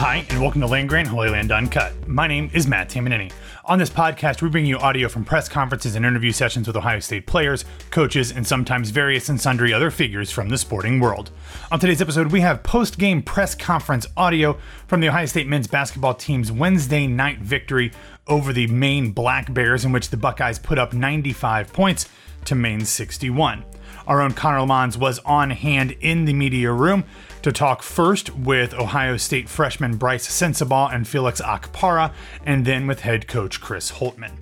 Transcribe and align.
Hi, 0.00 0.24
and 0.30 0.40
welcome 0.40 0.62
to 0.62 0.66
Land 0.66 0.88
Grant 0.88 1.08
Holy 1.08 1.28
Land 1.28 1.52
Uncut. 1.52 2.08
My 2.08 2.26
name 2.26 2.50
is 2.54 2.66
Matt 2.66 2.88
Tamanini. 2.88 3.30
On 3.66 3.78
this 3.78 3.90
podcast, 3.90 4.40
we 4.40 4.48
bring 4.48 4.64
you 4.64 4.78
audio 4.78 5.10
from 5.10 5.26
press 5.26 5.46
conferences 5.46 5.94
and 5.94 6.06
interview 6.06 6.32
sessions 6.32 6.66
with 6.66 6.74
Ohio 6.74 7.00
State 7.00 7.26
players, 7.26 7.66
coaches, 7.90 8.32
and 8.32 8.46
sometimes 8.46 8.88
various 8.88 9.28
and 9.28 9.38
sundry 9.38 9.74
other 9.74 9.90
figures 9.90 10.30
from 10.30 10.48
the 10.48 10.56
sporting 10.56 11.00
world. 11.00 11.30
On 11.70 11.78
today's 11.78 12.00
episode, 12.00 12.32
we 12.32 12.40
have 12.40 12.62
post 12.62 12.96
game 12.96 13.20
press 13.20 13.54
conference 13.54 14.06
audio 14.16 14.56
from 14.86 15.00
the 15.00 15.08
Ohio 15.10 15.26
State 15.26 15.46
men's 15.46 15.66
basketball 15.66 16.14
team's 16.14 16.50
Wednesday 16.50 17.06
night 17.06 17.40
victory 17.40 17.92
over 18.26 18.54
the 18.54 18.68
Maine 18.68 19.10
Black 19.10 19.52
Bears, 19.52 19.84
in 19.84 19.92
which 19.92 20.08
the 20.08 20.16
Buckeyes 20.16 20.58
put 20.58 20.78
up 20.78 20.94
95 20.94 21.74
points 21.74 22.08
to 22.46 22.54
Maine's 22.54 22.88
61. 22.88 23.66
Our 24.06 24.22
own 24.22 24.32
Connor 24.32 24.60
Lamons 24.60 24.96
was 24.96 25.18
on 25.20 25.50
hand 25.50 25.94
in 26.00 26.24
the 26.24 26.32
media 26.32 26.72
room 26.72 27.04
to 27.42 27.52
talk 27.52 27.82
first 27.82 28.34
with 28.36 28.74
Ohio 28.74 29.16
State 29.16 29.48
freshman 29.48 29.96
Brice 29.96 30.28
Sensabaugh 30.28 30.94
and 30.94 31.06
Felix 31.06 31.40
Okpara, 31.40 32.12
and 32.44 32.64
then 32.64 32.86
with 32.86 33.00
head 33.00 33.26
coach 33.28 33.60
Chris 33.60 33.92
Holtmann. 33.92 34.36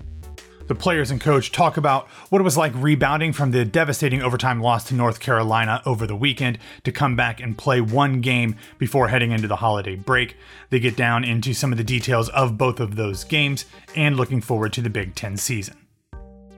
The 0.68 0.74
players 0.74 1.10
and 1.10 1.18
coach 1.18 1.50
talk 1.50 1.78
about 1.78 2.08
what 2.28 2.40
it 2.40 2.44
was 2.44 2.58
like 2.58 2.72
rebounding 2.74 3.32
from 3.32 3.52
the 3.52 3.64
devastating 3.64 4.20
overtime 4.20 4.60
loss 4.60 4.84
to 4.88 4.94
North 4.94 5.18
Carolina 5.18 5.80
over 5.86 6.06
the 6.06 6.14
weekend 6.14 6.58
to 6.84 6.92
come 6.92 7.16
back 7.16 7.40
and 7.40 7.56
play 7.56 7.80
one 7.80 8.20
game 8.20 8.54
before 8.76 9.08
heading 9.08 9.32
into 9.32 9.48
the 9.48 9.56
holiday 9.56 9.96
break. 9.96 10.36
They 10.68 10.78
get 10.78 10.94
down 10.94 11.24
into 11.24 11.54
some 11.54 11.72
of 11.72 11.78
the 11.78 11.84
details 11.84 12.28
of 12.28 12.58
both 12.58 12.80
of 12.80 12.96
those 12.96 13.24
games 13.24 13.64
and 13.96 14.18
looking 14.18 14.42
forward 14.42 14.74
to 14.74 14.82
the 14.82 14.90
Big 14.90 15.14
Ten 15.14 15.38
season. 15.38 15.87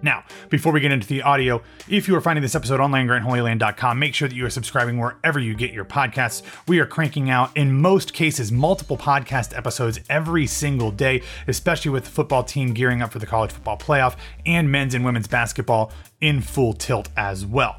Now, 0.03 0.25
before 0.49 0.72
we 0.72 0.81
get 0.81 0.93
into 0.93 1.06
the 1.06 1.22
audio, 1.22 1.62
if 1.88 2.09
you 2.09 2.16
are 2.16 2.21
finding 2.21 2.43
this 2.43 2.55
episode 2.55 2.81
on 2.81 2.91
landgrantholyland.com, 2.91 3.99
make 3.99 4.15
sure 4.15 4.28
that 4.28 4.34
you 4.34 4.47
are 4.47 4.50
subscribing 4.50 4.99
wherever 4.99 5.38
you 5.38 5.55
get 5.55 5.72
your 5.72 5.84
podcasts. 5.84 6.43
We 6.66 6.78
are 6.81 6.87
cranking 6.87 7.28
out, 7.28 7.55
in 7.56 7.72
most 7.81 8.15
cases, 8.15 8.50
multiple 8.50 8.97
podcast 8.97 9.56
episodes 9.56 10.00
every 10.09 10.47
single 10.47 10.91
day, 10.91 11.22
especially 11.49 11.91
with 11.91 12.05
the 12.05 12.10
football 12.10 12.44
team 12.44 12.72
gearing 12.72 13.03
up 13.03 13.12
for 13.12 13.19
the 13.19 13.27
college 13.27 13.50
football 13.50 13.77
playoff 13.77 14.16
and 14.47 14.71
men's 14.71 14.94
and 14.94 15.05
women's 15.05 15.28
basketball 15.28 15.93
in 16.21 16.41
full 16.41 16.72
tilt 16.72 17.09
as 17.16 17.44
well. 17.44 17.77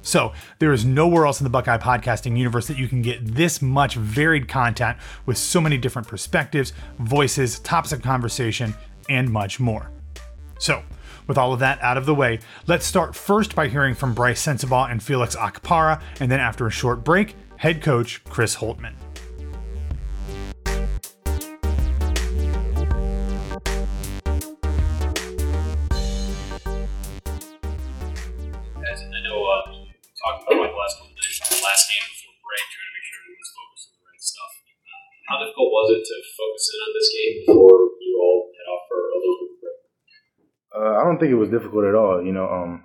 So, 0.00 0.32
there 0.60 0.72
is 0.72 0.84
nowhere 0.84 1.26
else 1.26 1.40
in 1.40 1.44
the 1.44 1.50
Buckeye 1.50 1.78
podcasting 1.78 2.38
universe 2.38 2.68
that 2.68 2.78
you 2.78 2.86
can 2.86 3.02
get 3.02 3.26
this 3.26 3.60
much 3.60 3.96
varied 3.96 4.46
content 4.46 4.98
with 5.26 5.36
so 5.36 5.60
many 5.60 5.76
different 5.78 6.06
perspectives, 6.06 6.72
voices, 7.00 7.58
topics 7.58 7.92
of 7.92 8.02
conversation, 8.02 8.72
and 9.08 9.28
much 9.28 9.58
more. 9.58 9.90
So, 10.60 10.84
with 11.26 11.38
all 11.38 11.52
of 11.52 11.60
that 11.60 11.80
out 11.82 11.96
of 11.96 12.06
the 12.06 12.14
way, 12.14 12.40
let's 12.66 12.86
start 12.86 13.14
first 13.14 13.54
by 13.54 13.68
hearing 13.68 13.94
from 13.94 14.14
Brice 14.14 14.44
Sensabaugh 14.44 14.90
and 14.90 15.02
Felix 15.02 15.36
Okpara, 15.36 16.00
and 16.20 16.30
then 16.30 16.40
after 16.40 16.66
a 16.66 16.70
short 16.70 17.04
break, 17.04 17.34
head 17.56 17.82
coach 17.82 18.22
Chris 18.24 18.56
Holtmann. 18.56 18.94
Guys, 28.74 29.02
I 29.02 29.20
know 29.24 29.42
uh, 29.44 29.70
we 29.70 29.86
don't 41.06 41.18
think 41.18 41.32
it 41.32 41.36
was 41.36 41.50
difficult 41.50 41.84
at 41.84 41.94
all. 41.94 42.22
You 42.22 42.32
know, 42.32 42.48
um, 42.48 42.84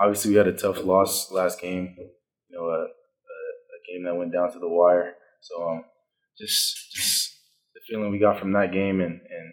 obviously 0.00 0.32
we 0.32 0.36
had 0.36 0.48
a 0.48 0.52
tough 0.52 0.84
loss 0.84 1.30
last 1.30 1.60
game. 1.60 1.94
You 1.98 2.58
know, 2.58 2.64
a, 2.64 2.80
a, 2.82 2.84
a 2.84 3.80
game 3.88 4.04
that 4.04 4.16
went 4.16 4.32
down 4.32 4.52
to 4.52 4.58
the 4.58 4.68
wire. 4.68 5.14
So 5.40 5.62
um, 5.68 5.84
just 6.38 6.92
just 6.92 7.36
the 7.74 7.80
feeling 7.88 8.10
we 8.10 8.18
got 8.18 8.38
from 8.38 8.52
that 8.52 8.72
game, 8.72 9.00
and 9.00 9.20
and 9.20 9.52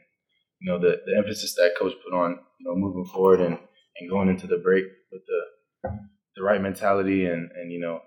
you 0.61 0.71
know 0.71 0.79
the 0.79 1.01
the 1.05 1.17
emphasis 1.17 1.55
that 1.55 1.75
coach 1.79 1.93
put 2.03 2.17
on 2.17 2.39
you 2.59 2.65
know 2.67 2.75
moving 2.75 3.05
forward 3.11 3.41
and 3.41 3.57
and 3.99 4.09
going 4.09 4.29
into 4.29 4.47
the 4.47 4.57
break 4.57 4.85
with 5.11 5.21
the 5.27 5.91
the 6.35 6.43
right 6.43 6.61
mentality, 6.61 7.25
and 7.25 7.49
and 7.55 7.71
you 7.71 7.79
know 7.79 8.01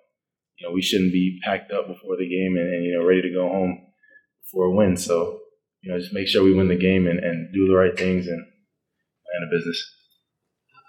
you 0.58 0.66
know 0.66 0.72
we 0.72 0.82
shouldn't 0.82 1.12
be 1.12 1.40
packed 1.44 1.72
up 1.72 1.86
before 1.86 2.16
the 2.16 2.28
game 2.28 2.56
and, 2.56 2.74
and 2.74 2.84
you 2.84 2.98
know 2.98 3.04
ready 3.04 3.22
to 3.22 3.32
go 3.32 3.48
home 3.48 3.86
for 4.50 4.66
a 4.66 4.74
win. 4.74 4.96
So 4.96 5.40
you 5.82 5.92
know 5.92 5.98
just 5.98 6.12
make 6.12 6.28
sure 6.28 6.42
we 6.44 6.54
win 6.54 6.68
the 6.68 6.76
game 6.76 7.06
and, 7.06 7.18
and 7.18 7.52
do 7.54 7.66
the 7.66 7.76
right 7.76 7.96
things 7.96 8.26
and 8.26 8.44
and 9.32 9.44
a 9.44 9.56
business. 9.56 9.99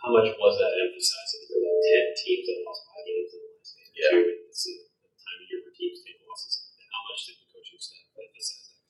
How 0.01 0.09
much 0.09 0.33
was 0.33 0.56
that 0.57 0.74
emphasized? 0.81 1.45
There 1.45 1.62
were 1.62 1.77
like 1.77 2.18
10 2.18 2.25
teams 2.25 2.45
that 2.50 2.57
lost 2.65 2.81
five 2.89 3.06
games 3.06 3.30
in 3.38 3.39
the 3.45 3.50
last 3.53 3.71
game. 3.77 3.92
Yeah. 3.94 4.09
Two. 4.09 4.25
This 4.50 4.62
is 4.65 4.77
the 4.98 5.13
time 5.13 5.38
of 5.38 5.45
year 5.45 5.59
where 5.62 5.75
teams 5.77 6.01
take 6.01 6.19
losses. 6.25 6.53
How 6.89 7.01
much 7.06 7.21
did 7.30 7.38
the 7.38 7.48
coaching 7.53 7.77
staff 7.77 8.09
emphasize 8.18 8.65
that? 8.65 8.81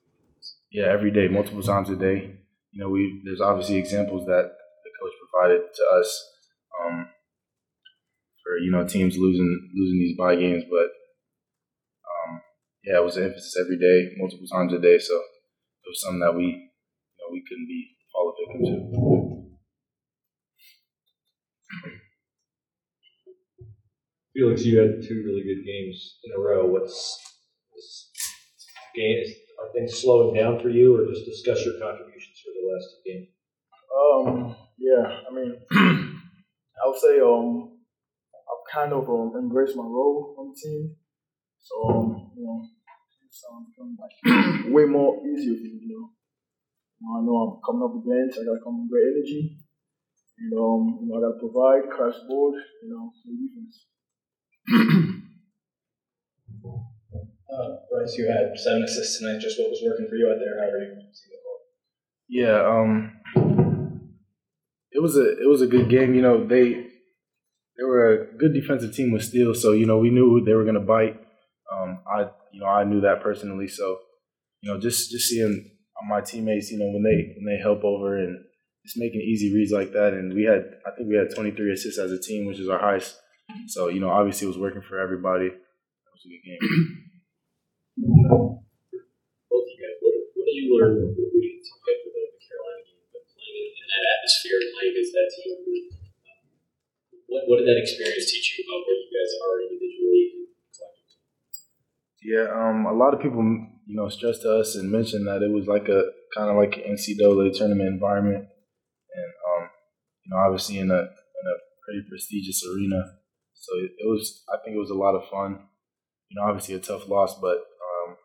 Yeah, 0.72 0.88
every 0.88 1.12
day, 1.12 1.28
multiple 1.28 1.60
times 1.60 1.92
a 1.92 2.00
day. 2.00 2.40
You 2.72 2.80
know, 2.80 2.88
we 2.88 3.20
there's 3.28 3.44
obviously 3.44 3.76
examples 3.76 4.24
that 4.32 4.56
the 4.56 4.92
coach 4.96 5.16
provided 5.20 5.68
to 5.68 5.84
us 6.00 6.10
um, 6.80 7.12
for 8.40 8.56
you 8.64 8.72
know 8.72 8.88
teams 8.88 9.20
losing 9.20 9.52
losing 9.76 10.00
these 10.00 10.16
buy 10.16 10.40
games, 10.40 10.64
but 10.72 10.96
um, 12.08 12.40
yeah, 12.88 13.04
it 13.04 13.04
was 13.04 13.20
an 13.20 13.28
emphasis 13.28 13.60
every 13.60 13.76
day, 13.76 14.16
multiple 14.16 14.48
times 14.48 14.72
a 14.72 14.80
day. 14.80 14.96
So 14.96 15.20
it 15.20 15.92
was 15.92 16.00
something 16.00 16.24
that 16.24 16.40
we 16.40 16.48
you 16.48 17.20
know, 17.20 17.36
we 17.36 17.44
couldn't 17.44 17.68
be 17.68 18.00
fall 18.16 18.32
victim 18.40 18.64
to. 18.64 19.41
Felix, 24.34 24.64
you 24.64 24.80
had 24.80 25.02
two 25.04 25.24
really 25.26 25.44
good 25.44 25.66
games 25.66 26.20
in 26.24 26.32
a 26.32 26.40
row. 26.40 26.66
What's 26.66 27.20
this 27.76 28.10
game? 28.96 29.24
Are 29.60 29.72
things 29.74 30.00
slowing 30.00 30.34
down 30.34 30.60
for 30.60 30.70
you, 30.70 30.96
or 30.96 31.06
just 31.12 31.26
discuss 31.26 31.66
your 31.66 31.76
contributions 31.80 32.40
for 32.40 32.52
the 32.56 32.64
last 32.72 32.88
two 32.96 33.12
games? 33.12 33.28
Um, 33.92 34.56
yeah, 34.80 35.20
I 35.30 35.34
mean, 35.36 35.60
I 35.72 36.88
would 36.88 37.00
say 37.00 37.20
um, 37.20 37.78
I've 38.34 38.74
kind 38.74 38.94
of 38.94 39.10
um, 39.10 39.34
embraced 39.38 39.76
my 39.76 39.84
role 39.84 40.36
on 40.40 40.54
the 40.54 40.56
team, 40.56 40.96
so 41.60 41.76
um, 41.90 42.32
you 42.38 42.46
know, 42.46 42.64
it's 43.28 43.44
um, 43.52 43.68
become 43.68 43.98
like 44.00 44.72
way 44.74 44.86
more 44.86 45.20
easier 45.28 45.58
for 45.58 45.68
me. 45.68 45.80
You 45.84 45.92
know, 45.92 47.20
I 47.20 47.22
know 47.22 47.36
I'm 47.36 47.62
coming 47.68 47.84
off 47.84 48.00
the 48.00 48.10
bench. 48.10 48.40
I 48.40 48.48
gotta 48.48 48.64
come 48.64 48.82
with 48.82 48.92
great 48.92 49.12
energy. 49.12 49.58
Know, 50.50 50.74
um, 50.74 51.00
you 51.04 51.08
know, 51.12 51.20
I 51.20 51.22
gotta 51.22 51.38
provide, 51.38 51.92
crash 51.92 52.18
board. 52.28 52.56
You 52.82 52.90
know, 52.90 53.12
play 53.22 53.36
defense. 53.36 53.91
Uh, 57.52 57.76
Brice, 57.92 58.16
you 58.18 58.28
had 58.28 58.58
seven 58.58 58.84
assists 58.84 59.20
tonight. 59.20 59.42
Just 59.42 59.60
what 59.60 59.70
was 59.70 59.82
working 59.84 60.08
for 60.08 60.16
you 60.16 60.32
out 60.32 60.40
there? 60.40 60.58
How 60.58 60.72
are 60.72 60.82
you 60.82 60.96
seeing 61.12 61.42
the? 61.44 61.52
Yeah, 62.30 62.64
um, 62.66 63.12
it 64.92 65.02
was 65.02 65.18
a 65.18 65.42
it 65.42 65.50
was 65.50 65.62
a 65.62 65.68
good 65.68 65.90
game. 65.90 66.14
You 66.14 66.22
know, 66.22 66.48
they 66.48 66.88
they 67.78 67.84
were 67.84 68.14
a 68.14 68.38
good 68.38 68.54
defensive 68.54 68.96
team 68.96 69.12
with 69.12 69.24
steals, 69.24 69.62
so 69.62 69.74
you 69.74 69.86
know 69.86 69.98
we 69.98 70.10
knew 70.10 70.42
they 70.46 70.54
were 70.54 70.64
going 70.64 70.76
to 70.76 70.80
bite. 70.80 71.20
Um, 71.74 72.00
I 72.08 72.30
you 72.54 72.62
know 72.62 72.68
I 72.68 72.86
knew 72.86 73.02
that 73.02 73.22
personally, 73.22 73.68
so 73.68 73.98
you 74.62 74.72
know 74.72 74.80
just 74.80 75.12
just 75.12 75.28
seeing 75.28 75.72
my 76.08 76.22
teammates, 76.22 76.72
you 76.72 76.80
know 76.80 76.92
when 76.92 77.04
they 77.04 77.36
when 77.38 77.46
they 77.46 77.62
help 77.62 77.84
over 77.84 78.18
and 78.18 78.44
just 78.86 78.98
making 78.98 79.22
easy 79.22 79.54
reads 79.54 79.72
like 79.72 79.92
that, 79.94 80.14
and 80.14 80.34
we 80.34 80.44
had 80.44 80.64
I 80.86 80.96
think 80.96 81.10
we 81.10 81.16
had 81.16 81.34
23 81.36 81.74
assists 81.74 82.00
as 82.00 82.12
a 82.12 82.20
team, 82.20 82.46
which 82.46 82.60
is 82.60 82.70
our 82.70 82.80
highest. 82.80 83.18
So 83.68 83.88
you 83.90 84.00
know 84.00 84.10
obviously 84.10 84.46
it 84.46 84.54
was 84.54 84.58
working 84.58 84.82
for 84.82 85.00
everybody. 85.00 85.48
It 85.48 86.12
was 86.12 86.26
a 86.26 86.30
good 86.30 86.44
game. 86.46 86.62
Both 89.50 89.68
you 89.68 89.78
guys, 89.78 89.98
what, 90.02 90.16
what 90.36 90.46
did 90.48 90.56
you 90.56 90.68
learn 90.72 90.92
when 90.96 91.12
we 91.12 91.62
after 91.62 92.10
the, 92.12 92.24
the 92.32 92.42
Carolina 92.42 92.82
game, 92.88 93.06
but 93.12 93.24
playing 93.30 93.56
in, 93.58 93.76
in 93.78 93.88
that 93.92 94.04
atmosphere, 94.16 94.58
playing 94.74 94.92
against 94.96 95.14
that 95.14 95.30
team? 95.36 95.52
What, 97.28 97.44
what 97.48 97.58
did 97.64 97.68
that 97.72 97.80
experience 97.80 98.28
teach 98.32 98.60
you 98.60 98.68
about 98.68 98.84
where 98.84 99.00
you 99.00 99.08
guys 99.08 99.32
are 99.40 99.58
individually? 99.64 100.52
Yeah, 102.22 102.48
um, 102.54 102.86
a 102.86 102.94
lot 102.94 103.14
of 103.14 103.22
people, 103.22 103.42
you 103.88 103.96
know, 103.96 104.10
stressed 104.10 104.44
to 104.44 104.60
us 104.60 104.76
and 104.76 104.92
mentioned 104.92 105.28
that 105.28 105.42
it 105.42 105.50
was 105.50 105.66
like 105.66 105.90
a 105.90 106.12
kind 106.36 106.50
of 106.52 106.56
like 106.56 106.78
an 106.78 106.96
NCAA 106.96 107.58
tournament 107.58 107.90
environment, 107.90 108.46
and 108.46 109.32
um, 109.48 109.70
you 110.24 110.30
know, 110.30 110.38
obviously 110.38 110.78
in 110.80 110.92
a 110.92 111.02
in 111.02 111.46
a 111.48 111.56
pretty 111.84 112.04
prestigious 112.08 112.64
arena. 112.68 113.21
So 113.62 113.78
it, 113.78 113.92
it 114.00 114.10
was, 114.10 114.44
I 114.52 114.58
think, 114.64 114.76
it 114.76 114.80
was 114.80 114.90
a 114.90 114.96
lot 114.96 115.16
of 115.16 115.30
fun. 115.30 115.60
You 116.30 116.36
know, 116.36 116.50
obviously 116.50 116.76
a 116.76 116.80
tough 116.80 117.08
loss, 117.08 117.40
but 117.40 117.58
um, 117.58 118.18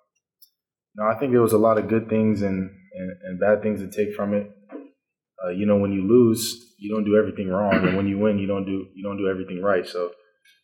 I 1.09 1.19
think 1.19 1.33
there 1.33 1.43
was 1.43 1.53
a 1.53 1.59
lot 1.59 1.79
of 1.79 1.89
good 1.89 2.09
things 2.09 2.43
and 2.43 2.71
and, 2.97 3.11
and 3.25 3.41
bad 3.41 3.63
things 3.63 3.81
to 3.81 3.89
take 3.89 4.15
from 4.15 4.35
it. 4.35 4.51
Uh, 5.45 5.51
you 5.51 5.67
know, 5.67 5.77
when 5.77 5.93
you 5.93 6.03
lose, 6.03 6.75
you 6.79 6.93
don't 6.93 7.05
do 7.05 7.17
everything 7.17 7.49
wrong, 7.49 7.75
and 7.75 7.97
when 7.97 8.07
you 8.07 8.19
win, 8.19 8.39
you 8.39 8.47
don't 8.47 8.65
do 8.65 8.87
you 8.95 9.05
don't 9.05 9.19
do 9.19 9.29
everything 9.29 9.61
right. 9.63 9.87
So, 9.87 10.11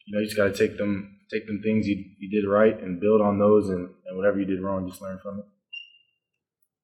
you 0.07 0.15
know, 0.15 0.21
you 0.21 0.27
just 0.27 0.37
got 0.37 0.45
to 0.45 0.57
take 0.57 0.79
them 0.79 1.19
take 1.31 1.47
them 1.47 1.61
things 1.63 1.87
you 1.87 2.03
you 2.19 2.31
did 2.31 2.49
right 2.49 2.81
and 2.83 3.01
build 3.01 3.21
on 3.21 3.39
those, 3.39 3.69
and, 3.69 3.91
and 4.07 4.17
whatever 4.17 4.41
you 4.41 4.47
did 4.47 4.63
wrong, 4.63 4.89
just 4.89 5.03
learn 5.03 5.19
from 5.23 5.41
it. 5.41 5.47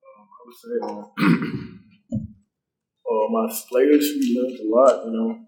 Um, 0.05 0.27
I 0.37 0.41
would 0.45 0.57
say, 0.61 0.75
um, 0.85 1.81
uh, 3.11 3.29
my 3.31 3.49
players, 3.71 4.13
we 4.15 4.39
learned 4.39 4.61
a 4.61 4.69
lot, 4.69 5.07
you 5.07 5.13
know. 5.13 5.45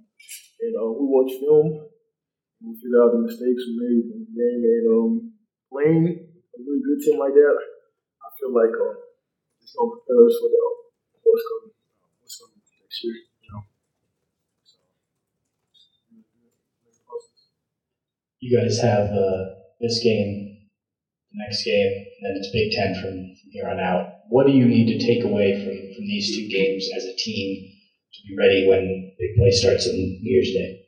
And 0.62 0.76
uh, 0.76 0.92
we 0.92 1.06
watch 1.08 1.32
film, 1.40 1.88
we 2.60 2.76
figure 2.76 3.00
out 3.00 3.12
the 3.16 3.24
mistakes 3.24 3.64
we 3.64 3.74
made 3.80 4.04
in 4.12 4.20
the 4.28 4.32
game. 4.36 4.60
And 4.60 4.86
um, 4.92 5.12
playing 5.72 6.04
a 6.04 6.56
really 6.60 6.82
good 6.84 7.00
team 7.00 7.18
like 7.18 7.32
that, 7.32 7.56
I 7.56 8.28
feel 8.36 8.52
like 8.52 8.74
um, 8.76 8.96
it's 9.64 9.72
going 9.72 9.88
to 9.88 9.96
prepare 9.96 10.20
us 10.28 10.36
for 10.36 10.48
the 10.52 10.60
what's 11.24 11.44
coming, 11.48 11.72
what's 12.20 12.36
coming 12.36 12.60
next 12.60 12.98
year, 13.04 13.16
you 13.16 13.48
know. 13.52 13.62
You 18.40 18.50
guys 18.56 18.80
have 18.80 19.12
uh, 19.12 19.56
this 19.80 20.00
game, 20.02 20.68
the 21.32 21.38
next 21.44 21.64
game, 21.64 21.92
and 21.92 22.20
then 22.24 22.34
it's 22.40 22.52
Big 22.52 22.72
Ten 22.72 22.94
from, 23.00 23.36
from 23.36 23.50
here 23.52 23.68
on 23.68 23.80
out. 23.80 24.28
What 24.28 24.46
do 24.46 24.52
you 24.52 24.64
need 24.64 24.86
to 24.98 25.04
take 25.04 25.24
away 25.24 25.60
from, 25.60 25.76
from 25.94 26.04
these 26.04 26.36
two 26.36 26.48
games 26.48 26.88
as 26.96 27.04
a 27.04 27.16
team 27.16 27.72
to 28.12 28.18
be 28.28 28.36
ready 28.36 28.66
when 28.68 29.12
big 29.18 29.36
play 29.36 29.50
starts 29.50 29.86
on 29.88 29.94
New 29.94 30.18
Year's 30.22 30.52
Day? 30.52 30.79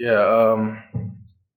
Yeah, 0.00 0.16
um, 0.16 0.82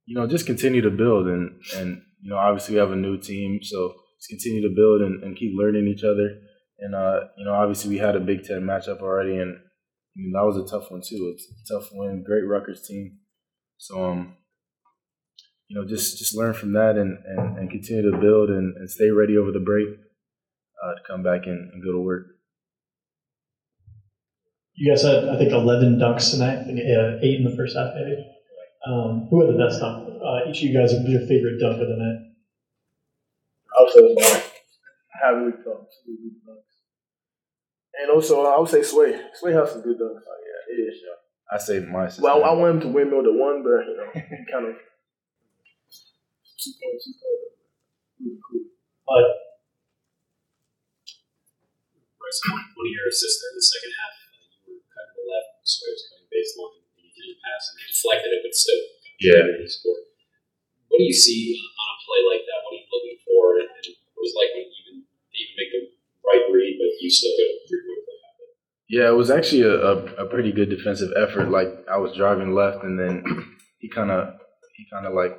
you 0.05 0.15
know, 0.15 0.27
just 0.27 0.45
continue 0.45 0.81
to 0.81 0.91
build, 0.91 1.27
and 1.27 1.61
and 1.77 2.01
you 2.21 2.29
know, 2.29 2.37
obviously 2.37 2.75
we 2.75 2.79
have 2.81 2.91
a 2.91 2.95
new 2.97 3.17
team, 3.17 3.59
so 3.63 3.93
just 4.19 4.29
continue 4.29 4.61
to 4.67 4.75
build 4.75 5.01
and, 5.01 5.23
and 5.23 5.37
keep 5.37 5.53
learning 5.55 5.87
each 5.87 6.03
other. 6.03 6.41
And 6.79 6.93
uh, 6.93 7.21
you 7.37 7.45
know, 7.45 7.53
obviously 7.53 7.89
we 7.89 7.99
had 7.99 8.17
a 8.17 8.19
Big 8.19 8.43
Ten 8.43 8.63
matchup 8.63 8.99
already, 8.99 9.37
and 9.37 9.55
I 9.55 10.15
mean, 10.17 10.33
that 10.33 10.43
was 10.43 10.57
a 10.57 10.69
tough 10.69 10.91
one 10.91 10.99
too. 10.99 11.33
It's 11.33 11.47
a 11.47 11.73
tough 11.73 11.87
win, 11.93 12.25
great 12.27 12.43
Rutgers 12.45 12.85
team. 12.85 13.19
So 13.77 14.03
um, 14.03 14.35
you 15.69 15.79
know, 15.79 15.87
just 15.87 16.17
just 16.17 16.35
learn 16.35 16.53
from 16.53 16.73
that 16.73 16.97
and, 16.97 17.17
and, 17.25 17.57
and 17.59 17.71
continue 17.71 18.11
to 18.11 18.17
build 18.17 18.49
and, 18.49 18.75
and 18.75 18.91
stay 18.91 19.09
ready 19.09 19.37
over 19.37 19.53
the 19.53 19.61
break 19.61 19.87
uh, 20.83 20.95
to 20.95 21.01
come 21.07 21.23
back 21.23 21.45
and, 21.45 21.71
and 21.71 21.81
go 21.81 21.93
to 21.93 22.01
work. 22.01 22.27
You 24.75 24.91
guys 24.91 25.03
had, 25.03 25.29
I 25.29 25.37
think, 25.37 25.51
11 25.51 25.99
dunks 25.99 26.31
tonight, 26.31 26.65
uh, 26.65 27.19
eight 27.21 27.39
in 27.39 27.43
the 27.43 27.55
first 27.55 27.77
half, 27.77 27.93
maybe. 27.93 28.32
Um, 28.85 29.27
who 29.29 29.39
had 29.45 29.53
the 29.53 29.57
best 29.57 29.79
dunk? 29.79 30.09
Uh, 30.21 30.49
each 30.49 30.57
of 30.57 30.63
you 30.63 30.73
guys, 30.77 30.91
who's 30.91 31.07
your 31.07 31.27
favorite 31.27 31.59
dunk 31.59 31.81
of 31.81 31.87
the 31.87 31.95
night? 31.95 32.33
I 33.71 33.81
would 33.81 33.91
say 33.91 33.99
it's 34.01 34.15
mine. 34.33 34.43
I 35.13 35.27
have 35.27 35.37
really 35.37 35.51
good 35.51 35.65
dunks. 35.65 35.95
And 38.01 38.11
also, 38.11 38.43
I 38.43 38.59
would 38.59 38.69
say 38.69 38.83
Sway. 38.83 39.19
Sway 39.35 39.53
has 39.53 39.71
some 39.71 39.81
good 39.81 39.97
dunks. 39.97 40.19
Oh, 40.19 40.37
yeah, 40.43 40.73
it 40.75 40.79
is. 40.89 40.99
Yeah. 41.01 41.15
I 41.53 41.57
say 41.59 41.79
my 41.79 42.07
sister. 42.07 42.23
Well, 42.23 42.43
I, 42.43 42.49
I 42.49 42.53
want 42.53 42.75
him 42.75 42.81
to 42.81 42.87
windmill 42.89 43.23
the 43.23 43.33
one, 43.33 43.61
but 43.63 43.85
you 43.85 43.95
know, 43.95 44.09
kind 44.51 44.65
of 44.67 44.75
two 46.57 46.73
points, 46.81 47.05
two 47.05 47.13
points. 47.13 47.53
Really 48.17 48.41
cool. 48.41 48.65
But 49.05 49.25
Brice, 52.17 52.41
one 52.49 52.57
one 52.73 52.87
of 52.89 52.93
your 52.97 53.05
assists 53.05 53.43
in 53.45 53.53
the 53.53 53.61
second 53.61 53.93
half, 54.01 54.15
you 54.65 54.73
were 54.81 54.87
cut 54.89 55.05
to 55.05 55.13
the 55.13 55.25
left, 55.29 55.61
Sway 55.61 55.93
was 55.93 56.03
coming 56.09 56.25
baseline, 56.33 56.73
and 56.73 56.81
you 56.81 56.81
didn't 56.81 56.82
pass, 57.43 57.63
and 57.69 57.77
deflected 57.83 58.31
it, 58.31 58.41
but 58.41 58.53
still 58.55 58.81
Yeah. 59.19 59.43
you 59.59 59.67
scored. 59.67 60.07
What 60.87 60.97
do 60.97 61.05
you 61.05 61.13
see 61.15 61.53
on 61.59 61.87
a 61.91 61.97
play 62.07 62.21
like 62.31 62.43
that? 62.47 62.59
What 62.63 62.71
are 62.73 62.79
you 62.79 62.87
looking 62.89 63.19
for? 63.25 63.41
And, 63.59 63.69
and 63.69 63.85
what 64.15 64.21
was 64.23 64.35
like 64.37 64.49
when 64.55 64.65
you 64.65 64.73
even, 64.79 64.95
even 65.03 65.53
make 65.59 65.71
the 65.73 65.81
right 66.23 66.45
read, 66.53 66.73
but 66.79 66.89
you 67.01 67.09
still 67.09 67.33
get 67.35 67.49
a 67.49 67.55
three-point 67.67 68.01
play 68.05 68.19
out 68.23 68.33
of 68.33 68.45
it? 68.45 68.51
Yeah, 68.93 69.07
it 69.09 69.17
was 69.17 69.29
actually 69.33 69.63
a, 69.65 69.73
a, 69.73 69.95
a 70.23 70.25
pretty 70.29 70.51
good 70.53 70.69
defensive 70.69 71.09
effort. 71.17 71.49
Like 71.49 71.71
I 71.89 71.97
was 71.97 72.13
driving 72.15 72.53
left, 72.53 72.83
and 72.85 72.95
then 72.99 73.25
he 73.81 73.89
kind 73.89 74.11
of 74.11 74.37
he 74.77 74.85
kind 74.93 75.05
of 75.09 75.13
like 75.13 75.33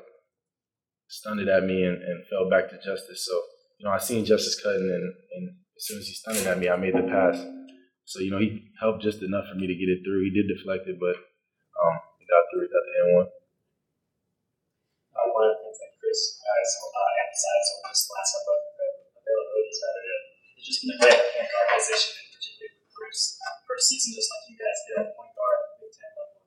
stunned 1.08 1.40
it 1.40 1.48
at 1.48 1.62
me 1.64 1.84
and, 1.84 2.02
and 2.02 2.26
fell 2.26 2.50
back 2.50 2.70
to 2.70 2.76
Justice. 2.82 3.22
So 3.24 3.34
you 3.78 3.86
know, 3.86 3.92
I 3.94 3.98
seen 3.98 4.24
Justice 4.24 4.58
cutting, 4.60 4.82
and, 4.90 5.06
and 5.38 5.44
as 5.76 5.86
soon 5.86 5.98
as 5.98 6.06
he 6.06 6.14
stunned 6.14 6.38
it 6.38 6.46
at 6.46 6.58
me, 6.58 6.68
I 6.68 6.76
made 6.76 6.94
the 6.94 7.02
pass. 7.06 7.38
So 8.06 8.20
you 8.20 8.30
know, 8.30 8.38
he 8.38 8.62
helped 8.80 9.02
just 9.02 9.22
enough 9.22 9.46
for 9.46 9.54
me 9.54 9.66
to 9.66 9.74
get 9.74 9.88
it 9.88 10.02
through. 10.04 10.24
He 10.24 10.30
did 10.34 10.48
deflect 10.50 10.88
it, 10.88 10.98
but 10.98 11.16
um, 11.80 11.94
got 12.28 12.42
through. 12.50 12.66
Got 12.68 12.84
the 12.84 12.94
end 13.00 13.10
one. 13.14 13.28
Uh, 15.14 15.26
one 15.30 15.46
of 15.46 15.54
the 15.54 15.60
things 15.62 15.78
that 15.78 15.94
Chris 16.02 16.42
has 16.42 16.68
uh, 16.82 17.10
emphasized 17.22 17.68
over 17.78 17.88
this 17.94 18.04
last 18.10 18.30
couple 18.34 18.54
of 18.54 18.62
availability 19.14 19.70
is 19.70 19.78
that 19.78 19.94
it's 20.58 20.66
just 20.66 20.80
get 20.86 21.14
a 21.14 21.22
point 21.34 21.48
guard 21.50 21.68
position, 21.78 22.12
and 22.18 22.28
particularly 22.34 22.74
with 22.82 22.90
Bruce. 22.94 23.38
First 23.64 23.86
season, 23.90 24.14
just 24.14 24.30
like 24.30 24.44
you 24.50 24.56
guys 24.58 24.78
did 24.86 24.96
at 25.02 25.14
point 25.14 25.34
guard 25.34 25.58
at 25.60 25.68
the 25.70 25.86
Big 25.86 25.92
Ten 25.94 26.10
level, 26.14 26.42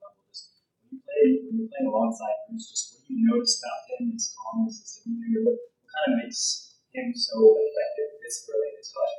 level. 0.00 0.20
Just 0.28 0.52
when 0.80 0.96
you 0.96 1.00
play, 1.00 1.24
when 1.48 1.54
you're 1.60 1.70
playing 1.72 1.88
alongside 1.88 2.36
Bruce, 2.48 2.68
just 2.68 2.84
what 2.96 3.04
do 3.04 3.16
you 3.16 3.24
notice 3.24 3.60
about 3.60 3.80
him, 3.88 4.12
his 4.16 4.32
calmness, 4.32 4.80
his 4.80 5.04
demeanor, 5.04 5.44
what, 5.48 5.58
what 5.60 5.88
kind 5.92 6.16
of 6.16 6.24
makes 6.24 6.76
him 6.92 7.12
so 7.12 7.36
effective 7.56 8.08
this 8.20 8.48
early 8.48 8.68
in 8.72 8.80
his 8.80 8.90
class? 8.92 9.12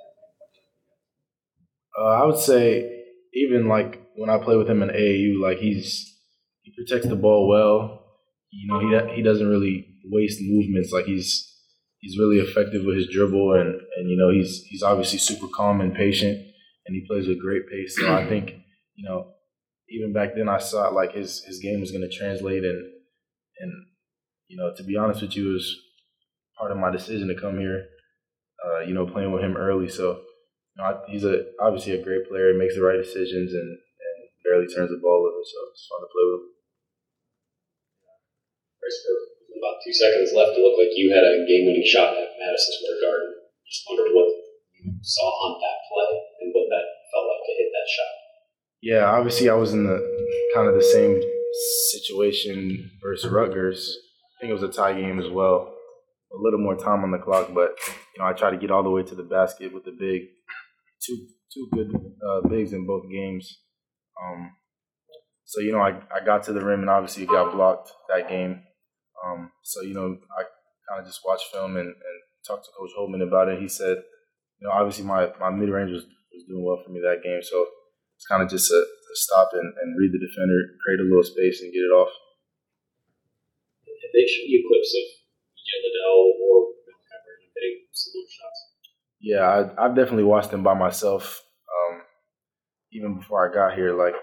Uh, 1.92 2.22
I 2.22 2.24
would 2.24 2.40
say 2.40 3.06
even 3.34 3.68
like 3.68 4.01
when 4.16 4.30
I 4.30 4.38
play 4.38 4.56
with 4.56 4.70
him 4.70 4.82
in 4.82 4.90
AAU, 4.90 5.42
like 5.42 5.60
he's 5.60 6.18
he 6.62 6.74
protects 6.76 7.08
the 7.08 7.16
ball 7.16 7.48
well. 7.48 8.06
You 8.52 8.68
know, 8.68 8.80
he 8.80 9.16
he 9.16 9.22
doesn't 9.22 9.48
really 9.48 9.88
waste 10.06 10.40
movements. 10.42 10.92
Like 10.92 11.06
he's 11.06 11.48
he's 12.00 12.18
really 12.18 12.40
effective 12.40 12.84
with 12.86 12.98
his 12.98 13.08
dribble, 13.12 13.54
and 13.54 13.80
and 13.98 14.10
you 14.10 14.18
know 14.18 14.30
he's 14.32 14.64
he's 14.64 14.84
obviously 14.84 15.20
super 15.20 15.48
calm 15.48 15.82
and 15.82 15.94
patient, 15.94 16.38
and 16.86 16.96
he 16.96 17.06
plays 17.08 17.28
with 17.28 17.42
great 17.42 17.70
pace. 17.70 17.98
So 17.98 18.14
I 18.14 18.28
think 18.28 18.54
you 18.96 19.08
know 19.08 19.32
even 19.90 20.14
back 20.14 20.36
then 20.36 20.50
I 20.50 20.60
saw 20.60 20.90
like 20.90 21.14
his 21.14 21.44
his 21.46 21.60
game 21.60 21.80
was 21.80 21.92
going 21.92 22.08
to 22.08 22.18
translate, 22.18 22.64
and 22.64 22.84
and 23.60 23.72
you 24.48 24.58
know 24.58 24.74
to 24.76 24.84
be 24.84 24.98
honest 24.98 25.22
with 25.22 25.36
you, 25.36 25.52
it 25.52 25.54
was 25.54 25.76
part 26.58 26.72
of 26.72 26.78
my 26.78 26.92
decision 26.92 27.28
to 27.28 27.40
come 27.40 27.60
here. 27.60 27.86
Uh, 28.64 28.82
you 28.82 28.94
know, 28.94 29.08
playing 29.08 29.32
with 29.32 29.42
him 29.42 29.58
early, 29.58 29.90
so 29.90 30.22
you 30.76 30.84
know, 30.84 31.02
he's 31.08 31.24
a 31.24 31.46
obviously 31.60 31.94
a 31.94 32.04
great 32.04 32.30
player. 32.30 32.52
He 32.52 32.60
makes 32.60 32.76
the 32.76 32.84
right 32.84 33.02
decisions 33.02 33.54
and, 33.54 33.78
barely 34.44 34.68
turns 34.68 34.92
the 34.92 35.02
ball 35.02 35.26
over. 35.26 35.42
So 35.42 35.58
it's 35.72 35.86
fun 35.88 36.02
to 36.02 36.10
play 36.10 36.26
with 36.28 36.42
him. 36.42 36.52
With 38.82 39.62
about 39.62 39.78
two 39.86 39.94
seconds 39.94 40.34
left, 40.34 40.58
it 40.58 40.62
looked 40.62 40.82
like 40.82 40.94
you 40.98 41.14
had 41.14 41.24
a 41.24 41.46
game-winning 41.46 41.86
shot 41.86 42.18
at 42.18 42.34
Madison 42.36 42.74
Square 42.76 43.00
Garden. 43.02 43.30
Just 43.64 43.86
wondered 43.88 44.12
what 44.12 44.28
you 44.74 44.92
saw 45.06 45.30
on 45.48 45.62
that 45.62 45.80
play 45.88 46.12
and 46.42 46.50
what 46.52 46.68
that 46.74 46.86
felt 47.14 47.30
like 47.30 47.44
to 47.46 47.54
hit 47.56 47.70
that 47.72 47.88
shot. 47.88 48.14
Yeah, 48.82 49.06
obviously 49.06 49.50
I 49.50 49.54
was 49.54 49.74
in 49.74 49.86
the 49.86 50.02
kind 50.56 50.68
of 50.68 50.74
the 50.74 50.84
same 50.84 51.22
situation 51.92 52.90
versus 53.02 53.32
Rutgers. 53.32 53.98
I 54.38 54.42
think 54.42 54.50
it 54.50 54.60
was 54.60 54.64
a 54.64 54.74
tie 54.74 54.94
game 55.00 55.20
as 55.20 55.30
well. 55.30 55.76
A 56.34 56.38
little 56.42 56.60
more 56.60 56.76
time 56.76 57.04
on 57.04 57.12
the 57.12 57.20
clock, 57.20 57.54
but 57.54 57.78
you 58.16 58.20
know 58.20 58.26
I 58.26 58.34
tried 58.34 58.52
to 58.52 58.58
get 58.58 58.72
all 58.72 58.84
the 58.84 58.90
way 58.90 59.04
to 59.04 59.16
the 59.16 59.24
basket 59.24 59.74
with 59.74 59.86
the 59.86 59.92
big, 59.92 60.24
two 61.06 61.28
two 61.54 61.68
good 61.74 61.94
uh, 62.28 62.48
bigs 62.48 62.74
in 62.74 62.88
both 62.88 63.04
games. 63.12 63.60
Um, 64.20 64.52
so 65.46 65.62
you 65.62 65.72
know 65.72 65.80
I, 65.80 66.00
I 66.14 66.26
got 66.26 66.44
to 66.44 66.54
the 66.54 66.64
rim 66.64 66.82
and 66.82 66.90
obviously 66.90 67.24
it 67.24 67.30
got 67.30 67.54
blocked 67.54 67.92
that 68.10 68.30
game. 68.30 68.64
Um, 69.24 69.52
so 69.64 69.82
you 69.82 69.94
know 69.94 70.18
I 70.38 70.44
kind 70.90 71.02
of 71.02 71.06
just 71.06 71.22
watched 71.26 71.52
film 71.52 71.78
and, 71.78 71.88
and 71.88 72.18
talked 72.48 72.66
to 72.66 72.72
Coach 72.78 72.92
Holtmann 72.98 73.26
about 73.26 73.50
it. 73.50 73.62
He 73.62 73.68
said, 73.68 73.98
you 74.60 74.68
know 74.68 74.74
obviously 74.74 75.06
my, 75.06 75.30
my 75.40 75.50
mid 75.50 75.70
range 75.70 75.92
was, 75.92 76.04
was 76.04 76.46
doing 76.48 76.64
well 76.64 76.82
for 76.84 76.92
me 76.92 77.02
that 77.02 77.24
game, 77.24 77.42
so 77.44 77.66
it's 78.22 78.28
kind 78.28 78.44
of 78.44 78.50
just 78.50 78.72
a, 78.72 78.78
a 78.78 79.16
stop 79.16 79.50
and, 79.54 79.74
and 79.82 79.98
read 79.98 80.14
the 80.14 80.22
defender, 80.22 80.78
create 80.86 81.02
a 81.02 81.10
little 81.10 81.24
space, 81.24 81.62
and 81.62 81.74
get 81.74 81.82
it 81.82 81.94
off. 81.94 82.14
Have 83.82 84.14
they 84.14 84.26
shown 84.30 84.46
you 84.46 84.62
clips 84.68 84.94
of 84.94 85.22
Liddell 85.82 86.22
or 86.38 86.56
Malaki 86.86 87.50
hitting 87.56 87.86
similar 87.92 88.28
shots? 88.30 88.60
Yeah, 89.22 89.44
I, 89.46 89.86
I've 89.86 89.96
definitely 89.96 90.26
watched 90.26 90.52
them 90.52 90.64
by 90.64 90.74
myself. 90.74 91.42
Um, 91.66 92.01
even 92.92 93.18
before 93.18 93.50
I 93.50 93.54
got 93.54 93.76
here, 93.78 93.94
like 93.94 94.16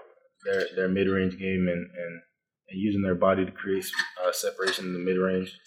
their 0.45 0.63
their 0.75 0.87
mid 0.87 1.07
range 1.07 1.37
game 1.37 1.67
and, 1.67 1.89
and, 1.89 2.21
and 2.69 2.81
using 2.81 3.01
their 3.01 3.15
body 3.15 3.45
to 3.45 3.51
create 3.51 3.85
uh, 4.23 4.31
separation 4.31 4.85
in 4.85 4.93
the 4.93 4.99
mid 4.99 5.17
range. 5.17 5.57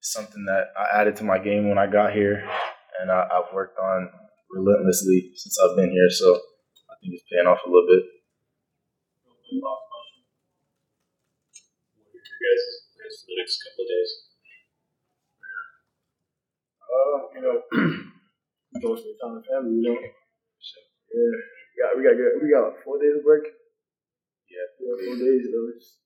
Something 0.00 0.44
that 0.46 0.68
I 0.76 1.00
added 1.00 1.16
to 1.16 1.24
my 1.24 1.38
game 1.38 1.68
when 1.68 1.78
I 1.78 1.86
got 1.86 2.12
here, 2.12 2.44
and 3.00 3.10
I, 3.10 3.26
I've 3.32 3.54
worked 3.54 3.78
on 3.78 4.10
relentlessly 4.50 5.32
since 5.34 5.56
I've 5.58 5.76
been 5.76 5.90
here. 5.90 6.10
So 6.10 6.34
I 6.90 6.94
think 7.00 7.14
it's 7.14 7.24
paying 7.30 7.46
off 7.46 7.60
a 7.64 7.70
little 7.70 7.88
bit. 7.88 8.04
What 9.60 9.78
guys' 12.44 13.24
for 13.24 13.32
the 13.32 13.36
next 13.40 13.56
couple 13.64 13.82
of 13.84 13.88
days? 13.88 14.10
Uh, 16.84 17.16
you 17.34 17.40
know, 17.42 17.56
go 18.82 18.96
spend 18.96 19.16
time 19.22 19.42
family. 19.48 19.80
You 19.80 19.88
know, 19.88 19.96
yeah, 19.96 21.36
we 21.48 21.63
got 21.78 21.96
we 21.96 22.02
got 22.04 22.16
good. 22.18 22.32
We 22.42 22.50
got 22.50 22.66
like 22.72 22.80
four 22.84 22.98
days 22.98 23.16
of 23.18 23.24
break. 23.24 23.44
Yeah, 24.50 24.66
yeah, 24.80 24.94
four 24.94 25.16
days. 25.18 25.42
You 25.46 25.50
know, 25.52 25.64
just 25.74 26.00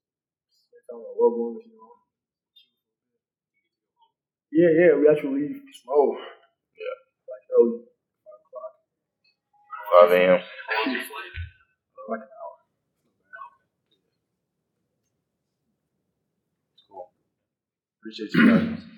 spend 0.51 0.85
time 0.89 1.01
with 1.03 1.17
loved. 1.19 1.65
You 1.67 1.75
know. 1.77 1.93
Yeah, 4.53 4.71
yeah, 4.73 4.93
we 4.97 5.05
actually 5.09 5.41
leave 5.45 5.61
tomorrow. 5.83 6.17
Yeah, 6.17 6.97
like 7.29 7.45
early 7.53 7.85
five 8.25 8.41
o'clock. 8.45 8.73
Five 9.93 10.11
a.m. 10.13 10.41
How 10.41 10.75
long's 10.85 10.93
your 10.97 11.05
flight? 11.09 11.35
Like 12.09 12.21
an 12.25 12.33
hour. 12.33 12.57
Cool. 16.89 17.11
Appreciate 18.01 18.33
you 18.35 18.49
guys. 18.49 18.98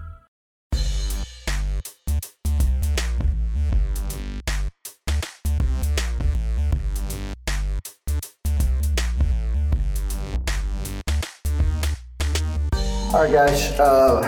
All 13.11 13.23
right, 13.23 13.33
guys. 13.33 13.77
Uh, 13.77 14.23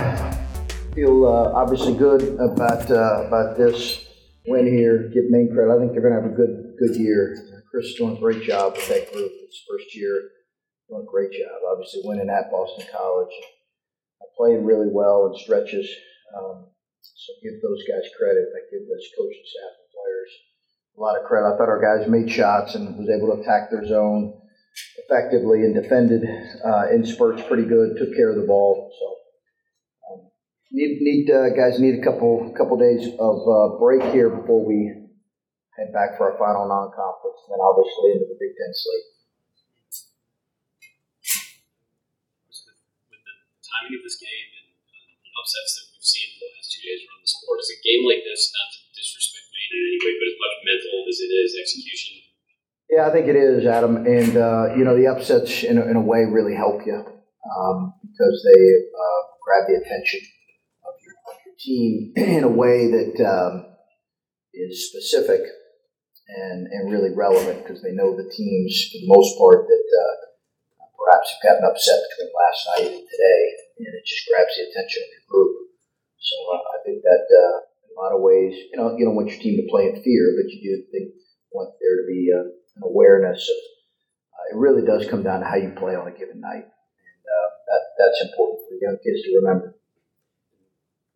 feel 0.93 1.23
uh, 1.23 1.55
obviously 1.55 1.95
good 1.95 2.35
about 2.35 2.91
uh, 2.91 3.23
about 3.31 3.55
this 3.55 4.03
win 4.45 4.67
here. 4.67 5.07
Give 5.07 5.31
Maine 5.31 5.55
credit. 5.55 5.71
I 5.71 5.79
think 5.79 5.93
they're 5.93 6.03
going 6.03 6.11
to 6.11 6.19
have 6.19 6.27
a 6.29 6.35
good 6.35 6.75
good 6.75 6.99
year. 6.99 7.63
Chris 7.71 7.85
is 7.85 7.95
doing 7.95 8.17
a 8.17 8.19
great 8.19 8.43
job 8.43 8.75
with 8.75 8.85
that 8.89 9.07
group. 9.13 9.31
It's 9.47 9.63
first 9.71 9.95
year, 9.95 10.35
doing 10.89 11.07
a 11.07 11.09
great 11.09 11.31
job. 11.31 11.63
Obviously, 11.71 12.01
winning 12.03 12.27
at 12.27 12.51
Boston 12.51 12.85
College. 12.91 13.31
I 14.19 14.27
played 14.35 14.59
really 14.59 14.91
well 14.91 15.31
in 15.31 15.39
stretches. 15.39 15.87
Um, 16.35 16.67
so 16.99 17.31
give 17.39 17.63
those 17.63 17.87
guys 17.87 18.03
credit. 18.19 18.51
I 18.51 18.67
give 18.67 18.83
this 18.83 19.07
coaching 19.15 19.47
staff 19.47 19.79
and 19.79 19.89
players 19.95 20.31
a 20.91 20.99
lot 20.99 21.15
of 21.15 21.23
credit. 21.23 21.47
I 21.47 21.55
thought 21.55 21.71
our 21.71 21.79
guys 21.79 22.11
made 22.11 22.27
shots 22.27 22.75
and 22.75 22.99
was 22.99 23.07
able 23.07 23.31
to 23.31 23.39
attack 23.39 23.71
their 23.71 23.87
zone 23.87 24.42
effectively 25.13 25.61
and 25.61 25.77
defended 25.77 26.25
uh, 26.65 26.89
in 26.89 27.05
spurts 27.05 27.41
pretty 27.43 27.65
good. 27.65 27.97
Took 27.97 28.15
care 28.15 28.29
of 28.29 28.35
the 28.35 28.47
ball. 28.47 28.89
So 28.97 29.05
um, 30.09 30.31
need 30.71 30.97
need 31.01 31.29
uh, 31.29 31.49
guys 31.53 31.79
need 31.79 32.01
a 32.01 32.03
couple 32.03 32.49
couple 32.57 32.77
days 32.77 33.13
of 33.19 33.37
uh, 33.45 33.77
break 33.77 34.01
here 34.13 34.29
before 34.29 34.65
we 34.65 34.89
head 35.77 35.93
back 35.93 36.17
for 36.17 36.29
our 36.29 36.37
final 36.37 36.65
non-conference, 36.69 37.45
and 37.45 37.57
then 37.57 37.61
obviously 37.61 38.17
into 38.17 38.25
the 38.29 38.37
Big 38.41 38.53
Ten 38.57 38.73
slate. 38.73 39.07
With 43.09 43.21
the 43.21 43.35
timing 43.61 43.97
of 43.97 44.03
this 44.05 44.17
game 44.17 44.49
and 44.53 44.69
uh, 44.69 45.13
the 45.21 45.31
upsets 45.37 45.71
that 45.77 45.85
we've 45.93 46.05
seen 46.05 46.29
in 46.33 46.37
the 46.41 46.49
last 46.57 46.69
two 46.73 46.81
days 46.85 47.01
around 47.05 47.21
the 47.21 47.29
sport, 47.29 47.57
is 47.61 47.73
a 47.73 47.77
game 47.81 48.05
like 48.05 48.21
this 48.21 48.53
not 48.53 48.69
to 48.69 48.79
disrespect 48.93 49.49
Maine 49.49 49.73
in 49.77 49.81
any 49.81 49.99
way, 50.01 50.13
but 50.17 50.29
as 50.29 50.37
much 50.37 50.55
mental 50.61 51.05
as 51.09 51.17
it 51.21 51.31
is 51.33 51.57
execution? 51.57 52.22
Yeah, 52.93 53.09
I 53.09 53.11
think 53.11 53.25
it 53.25 53.35
is, 53.35 53.65
Adam. 53.65 54.05
And, 54.05 54.37
uh, 54.37 54.77
you 54.77 54.85
know, 54.85 54.93
the 54.93 55.09
upsets 55.09 55.65
in 55.65 55.81
a, 55.81 55.85
in 55.89 55.97
a 55.97 56.05
way 56.05 56.29
really 56.29 56.53
help 56.53 56.85
you 56.85 56.93
um, 56.93 57.93
because 58.05 58.37
they 58.45 58.61
uh, 58.93 59.21
grab 59.41 59.65
the 59.65 59.81
attention 59.81 60.21
of 60.85 60.93
your, 61.01 61.17
of 61.25 61.41
your, 61.41 61.57
team 61.57 62.13
in 62.37 62.43
a 62.45 62.53
way 62.53 62.93
that 62.93 63.17
um, 63.25 63.65
is 64.53 64.93
specific 64.93 65.41
and, 65.41 66.69
and 66.69 66.93
really 66.93 67.09
relevant 67.09 67.65
because 67.65 67.81
they 67.81 67.97
know 67.97 68.13
the 68.13 68.29
teams, 68.29 68.69
for 68.93 69.01
the 69.01 69.09
most 69.09 69.41
part, 69.41 69.65
that 69.65 69.87
uh, 69.89 70.13
perhaps 70.93 71.33
have 71.33 71.41
gotten 71.41 71.65
upset 71.65 71.97
between 71.97 72.29
last 72.29 72.61
night 72.77 72.93
and 72.93 73.05
today. 73.09 73.41
And 73.81 73.89
it 73.89 74.05
just 74.05 74.29
grabs 74.29 74.53
the 74.53 74.69
attention 74.69 75.01
of 75.01 75.17
your 75.17 75.25
group. 75.33 75.73
So 76.21 76.37
uh, 76.45 76.61
I 76.61 76.77
think 76.85 77.01
that 77.01 77.25
uh, 77.25 77.57
in 77.57 77.89
a 77.89 77.97
lot 77.97 78.13
of 78.13 78.21
ways, 78.21 78.53
you 78.69 78.77
know, 78.77 78.93
you 78.93 79.01
don't 79.01 79.17
want 79.17 79.33
your 79.33 79.41
team 79.41 79.57
to 79.57 79.65
play 79.73 79.89
in 79.89 79.97
fear, 79.97 80.37
but 80.37 80.45
you 80.53 80.61
do 80.61 80.85
think 80.93 81.17
want 81.49 81.73
there 81.81 81.97
to 81.97 82.05
be 82.05 82.29
uh, 82.29 82.61
an 82.75 82.83
awareness 82.83 83.45
of 83.49 83.59
uh, 84.33 84.43
it 84.51 84.57
really 84.57 84.81
does 84.81 85.05
come 85.05 85.21
down 85.21 85.41
to 85.41 85.47
how 85.47 85.55
you 85.55 85.71
play 85.77 85.93
on 85.93 86.09
a 86.09 86.15
given 86.15 86.41
night, 86.41 86.65
and 86.65 87.23
uh, 87.29 87.47
that 87.69 87.81
that's 88.01 88.19
important 88.27 88.65
for 88.65 88.73
young 88.81 88.97
kids 88.99 89.21
to 89.21 89.29
remember. 89.37 89.77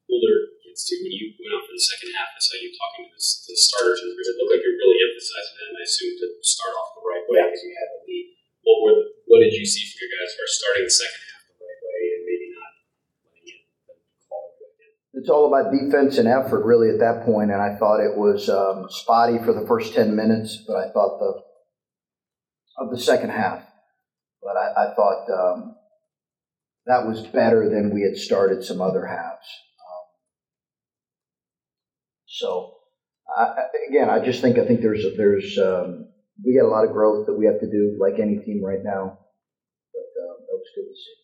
Older 0.08 0.38
kids 0.62 0.86
too. 0.86 1.02
When 1.02 1.12
you 1.12 1.34
went 1.36 1.58
out 1.58 1.66
for 1.66 1.74
the 1.74 1.82
second 1.82 2.14
half, 2.14 2.30
I 2.32 2.40
saw 2.40 2.56
you 2.62 2.70
talking 2.72 3.10
to 3.10 3.18
the, 3.18 3.20
to 3.20 3.50
the 3.52 3.60
starters, 3.60 4.00
and 4.06 4.14
it 4.14 4.38
looked 4.38 4.54
like 4.54 4.64
you're 4.64 4.78
really 4.78 5.02
emphasizing 5.02 5.56
them. 5.58 5.82
I 5.82 5.84
assume 5.84 6.14
to 6.22 6.28
start 6.46 6.74
off 6.78 6.94
the 6.94 7.04
right 7.04 7.26
way 7.26 7.42
because 7.42 7.64
you 7.66 7.74
had 7.74 7.90
the 7.98 8.02
lead. 8.06 8.26
What 8.64 8.78
were 8.86 8.98
what 9.28 9.40
did 9.42 9.54
you 9.58 9.66
see 9.66 9.84
from 9.84 9.98
your 10.06 10.12
guys 10.14 10.32
for 10.38 10.46
starting 10.48 10.86
the 10.86 10.94
second 10.94 11.22
half 11.26 11.42
the 11.52 11.58
right 11.58 11.82
way 11.84 12.00
and 12.16 12.22
maybe 12.24 12.48
not 12.54 12.72
letting 13.28 13.46
it 13.50 13.60
call 14.30 14.56
it 14.56 15.20
It's 15.20 15.32
all 15.34 15.50
about 15.50 15.74
defense 15.74 16.22
and 16.22 16.30
effort, 16.30 16.64
really, 16.64 16.94
at 16.94 17.02
that 17.02 17.26
point. 17.26 17.52
And 17.52 17.60
I 17.60 17.76
thought 17.76 18.00
it 18.00 18.16
was 18.16 18.48
um, 18.48 18.88
spotty 18.88 19.42
for 19.42 19.52
the 19.58 19.66
first 19.66 19.98
ten 19.98 20.16
minutes, 20.16 20.64
but 20.64 20.78
I 20.78 20.94
thought 20.94 21.20
the 21.20 21.47
of 22.78 22.90
the 22.90 23.00
second 23.00 23.30
half. 23.30 23.64
But 24.42 24.56
I, 24.56 24.86
I 24.86 24.96
thought 24.96 25.26
um, 25.30 25.76
that 26.86 27.06
was 27.06 27.22
better 27.28 27.70
than 27.70 27.94
we 27.94 28.02
had 28.02 28.18
started 28.18 28.64
some 28.64 28.82
other 28.82 29.06
halves. 29.06 29.48
Um, 29.82 30.06
so 32.28 32.74
I, 33.36 33.54
again, 33.90 34.10
I 34.10 34.24
just 34.24 34.42
think 34.42 34.58
I 34.58 34.66
think 34.66 34.82
there's 34.82 35.06
there's 35.18 35.58
um, 35.58 36.08
we 36.46 36.58
got 36.58 36.68
a 36.68 36.72
lot 36.72 36.86
of 36.86 36.94
growth 36.94 37.26
that 37.28 37.38
we 37.38 37.46
have 37.46 37.60
to 37.60 37.70
do, 37.70 37.98
like 38.00 38.20
any 38.20 38.38
team 38.38 38.64
right 38.64 38.84
now. 38.84 39.20
But 39.94 40.10
uh, 40.16 40.34
that 40.38 40.58
was 40.58 40.70
good 40.76 40.88
to 40.88 40.96
see. 40.96 41.18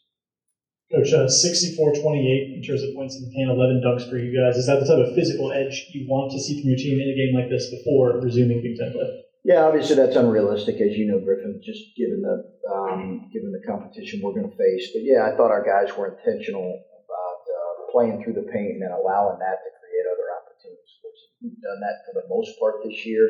Coach, 0.94 1.10
uh, 1.10 1.26
64-28 1.26 2.54
in 2.54 2.62
terms 2.62 2.84
of 2.84 2.94
points 2.94 3.16
in 3.18 3.26
the 3.26 3.34
paint, 3.34 3.50
11 3.50 3.82
dunks 3.82 4.08
for 4.08 4.18
you 4.18 4.30
guys. 4.30 4.58
Is 4.58 4.68
that 4.68 4.80
the 4.80 4.86
type 4.86 5.02
of 5.02 5.16
physical 5.16 5.52
edge 5.52 5.90
you 5.90 6.06
want 6.08 6.32
to 6.32 6.40
see 6.40 6.62
from 6.62 6.70
your 6.70 6.78
team 6.78 7.02
in 7.02 7.10
a 7.10 7.18
game 7.18 7.34
like 7.34 7.50
this 7.50 7.66
before 7.74 8.22
resuming 8.22 8.62
Big 8.62 8.78
Ten 8.78 8.92
play? 8.94 9.23
Yeah, 9.44 9.68
obviously 9.68 10.00
that's 10.00 10.16
unrealistic, 10.16 10.80
as 10.80 10.96
you 10.96 11.04
know, 11.04 11.20
Griffin. 11.20 11.60
Just 11.60 11.92
given 12.00 12.24
the 12.24 12.48
um, 12.72 13.28
given 13.28 13.52
the 13.52 13.60
competition 13.68 14.24
we're 14.24 14.32
going 14.32 14.48
to 14.48 14.56
face. 14.56 14.96
But 14.96 15.04
yeah, 15.04 15.28
I 15.28 15.36
thought 15.36 15.52
our 15.52 15.60
guys 15.60 15.92
were 16.00 16.16
intentional 16.16 16.64
about 16.64 17.44
uh, 17.44 17.92
playing 17.92 18.24
through 18.24 18.40
the 18.40 18.48
paint 18.48 18.80
and 18.80 18.88
allowing 18.88 19.44
that 19.44 19.60
to 19.60 19.70
create 19.84 20.08
other 20.08 20.32
opportunities. 20.40 20.96
We've 21.44 21.60
done 21.60 21.76
that 21.84 22.08
for 22.08 22.16
the 22.16 22.28
most 22.32 22.56
part 22.56 22.88
this 22.88 23.04
year, 23.04 23.28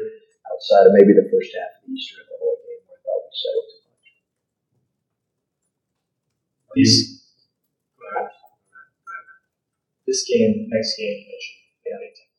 outside 0.53 0.86
of 0.86 0.93
maybe 0.93 1.17
the 1.17 1.25
first 1.34 1.50
half 1.50 1.82
of 1.82 1.89
the 1.89 1.98
Eastern 1.98 2.29
game 2.29 2.46
where 2.46 2.93
I 2.93 3.01
thought 3.01 3.25
we 3.25 3.34
settled 3.34 3.67
too 3.74 3.82
much. 3.89 4.05
This 10.05 10.22
game, 10.29 10.70
next 10.70 10.93
game, 10.93 11.25
play. 11.25 12.33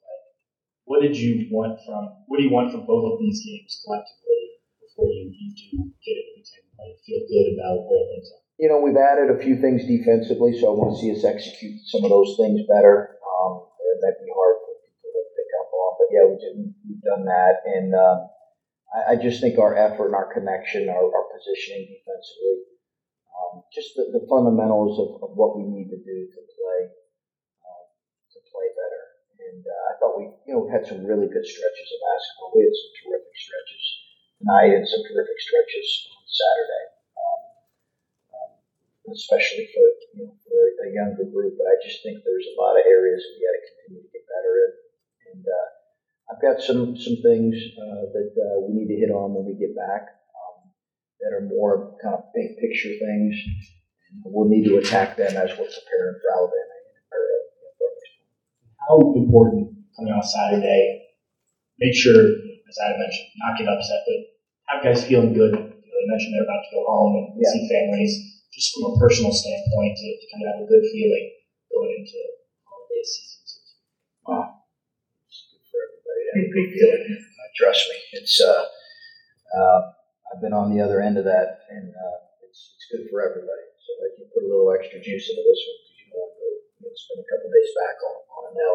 What 0.85 1.01
did 1.01 1.17
you 1.17 1.49
want 1.49 1.81
from? 1.85 2.25
What 2.29 2.39
do 2.39 2.45
you 2.45 2.53
want 2.53 2.73
from 2.73 2.85
both 2.85 3.17
of 3.17 3.19
these 3.21 3.41
games 3.41 3.81
collectively 3.85 4.61
before 4.85 5.09
you, 5.09 5.33
you 5.33 5.49
do 5.57 5.89
get 6.05 6.17
into 6.21 6.45
Ten 6.45 6.65
play? 6.77 6.93
Feel 7.09 7.25
good 7.25 7.57
about 7.57 7.89
where 7.89 8.05
things 8.13 8.29
are. 8.29 8.45
You 8.61 8.69
know, 8.69 8.79
we've 8.85 9.01
added 9.01 9.33
a 9.33 9.41
few 9.41 9.59
things 9.59 9.83
defensively, 9.89 10.55
so 10.61 10.71
I 10.71 10.79
want 10.79 10.95
to 10.95 11.01
see 11.01 11.11
us 11.11 11.25
execute 11.25 11.81
some 11.89 12.05
of 12.05 12.13
those 12.13 12.37
things 12.39 12.63
better. 12.69 13.19
Um, 13.19 13.67
it 13.81 13.99
might 14.05 14.21
be 14.21 14.31
hard 14.31 14.57
for 14.63 14.73
people 14.79 15.11
to 15.11 15.23
pick 15.35 15.51
up 15.59 15.69
on, 15.73 15.91
but 15.99 16.09
yeah, 16.13 16.25
we 16.29 16.37
did, 16.39 16.55
we've 16.87 17.03
done 17.03 17.25
that, 17.27 17.65
and 17.67 17.91
um, 17.97 18.19
I, 18.95 19.01
I 19.13 19.15
just 19.19 19.43
think 19.43 19.59
our 19.59 19.75
effort 19.75 20.13
and 20.13 20.15
our 20.15 20.31
connection, 20.31 20.87
our, 20.87 21.03
our 21.03 21.27
positioning 21.35 21.91
defensively, 21.99 22.79
um, 23.35 23.67
just 23.75 23.99
the, 23.99 24.15
the 24.15 24.23
fundamentals 24.31 25.03
of, 25.03 25.19
of 25.19 25.35
what 25.35 25.59
we 25.59 25.67
need 25.67 25.91
to 25.91 25.99
do 25.99 26.17
to 26.31 26.41
play 26.55 26.81
uh, 27.67 27.85
to 28.31 28.39
play 28.55 28.69
better. 28.79 29.04
And 29.55 29.63
uh, 29.63 29.83
I 29.87 29.93
thought 30.03 30.19
we, 30.19 30.35
you 30.51 30.59
know, 30.59 30.67
had 30.67 30.83
some 30.83 31.07
really 31.07 31.31
good 31.31 31.47
stretches 31.47 31.89
of 31.95 32.01
basketball. 32.03 32.51
We 32.59 32.67
had 32.67 32.75
some 32.75 32.93
terrific 33.07 33.35
stretches 33.39 33.85
tonight 34.43 34.75
and 34.75 34.83
some 34.83 35.03
terrific 35.07 35.39
stretches 35.39 35.87
on 36.11 36.23
Saturday, 36.27 36.85
um, 37.15 37.43
um, 38.35 38.51
especially 39.15 39.71
for 39.71 39.87
you 40.11 40.27
know 40.27 40.35
for 40.43 40.59
a 40.59 40.91
younger 40.91 41.31
group. 41.31 41.55
But 41.55 41.71
I 41.71 41.79
just 41.87 42.03
think 42.03 42.27
there's 42.27 42.51
a 42.51 42.59
lot 42.59 42.75
of 42.75 42.83
areas 42.83 43.23
we 43.23 43.47
got 43.47 43.55
to 43.55 43.63
continue 43.63 44.03
to 44.03 44.11
get 44.11 44.27
better 44.27 44.53
in. 44.59 44.71
And 45.39 45.43
uh, 45.47 45.69
I've 46.35 46.43
got 46.43 46.59
some 46.59 46.99
some 46.99 47.23
things 47.23 47.55
uh, 47.79 48.11
that 48.11 48.35
uh, 48.35 48.59
we 48.67 48.75
need 48.75 48.91
to 48.91 48.99
hit 48.99 49.15
on 49.15 49.39
when 49.39 49.47
we 49.47 49.55
get 49.55 49.79
back 49.79 50.19
um, 50.35 50.67
that 51.23 51.31
are 51.31 51.47
more 51.47 51.95
kind 52.03 52.19
of 52.19 52.27
big 52.35 52.59
picture 52.59 52.91
things. 52.91 53.39
And 54.11 54.35
we'll 54.35 54.51
need 54.51 54.67
to 54.67 54.83
attack 54.83 55.15
them 55.15 55.39
as 55.39 55.55
we're 55.55 55.71
preparing 55.71 56.19
for 56.19 56.31
Alabama 56.35 56.74
how 58.89 59.01
important 59.17 59.75
coming 59.97 60.13
on 60.13 60.23
Saturday, 60.23 61.05
make 61.79 61.95
sure, 61.95 62.19
as 62.19 62.77
I 62.83 62.99
mentioned, 62.99 63.31
not 63.41 63.59
get 63.59 63.69
upset, 63.69 64.03
but 64.05 64.19
have 64.69 64.83
guys 64.85 65.05
feeling 65.07 65.33
good. 65.33 65.53
You 65.55 65.89
know, 65.89 65.97
they 65.97 66.09
mentioned 66.11 66.35
they're 66.35 66.49
about 66.49 66.65
to 66.67 66.73
go 66.75 66.83
home 66.85 67.15
and 67.17 67.27
yeah. 67.39 67.51
see 67.53 67.65
families, 67.71 68.13
just 68.53 68.75
from 68.75 68.93
a 68.93 68.99
personal 68.99 69.33
standpoint, 69.33 69.97
to, 69.97 70.07
to, 70.21 70.25
kind 70.33 70.43
of 70.45 70.49
have 70.55 70.61
a 70.65 70.69
good 70.69 70.85
feeling 70.93 71.27
going 71.73 71.93
into 72.03 72.19
holiday 72.67 73.05
season. 73.05 73.41
Wow. 74.27 74.65
It's 75.29 75.49
good 75.53 75.65
for 75.69 75.79
everybody. 75.85 76.23
Good 76.55 76.71
feeling. 76.75 77.05
Uh, 77.15 77.49
trust 77.55 77.83
me. 77.91 77.99
It's, 78.19 78.41
uh, 78.41 78.65
uh, 79.55 79.81
I've 80.33 80.43
been 80.43 80.57
on 80.57 80.75
the 80.75 80.83
other 80.83 80.99
end 80.99 81.15
of 81.15 81.25
that, 81.31 81.69
and 81.71 81.95
uh, 81.95 82.19
it's, 82.43 82.75
it's 82.75 82.87
good 82.91 83.07
for 83.07 83.23
everybody. 83.23 83.67
So 83.79 83.91
I 84.03 84.09
can 84.19 84.27
put 84.35 84.43
a 84.43 84.51
little 84.51 84.73
extra 84.75 84.99
juice 84.99 85.31
into 85.31 85.45
this 85.47 85.61
one 85.63 85.77
because 85.79 85.95
you 85.95 86.07
don't 86.11 86.19
want 86.19 86.33
to 86.35 86.39
go 86.43 86.49
you 86.51 86.83
know, 86.89 86.95
spend 86.99 87.21
a 87.23 87.27
couple 87.31 87.49
days 87.55 87.71
back 87.79 87.97
on 88.03 88.24
now. 88.53 88.75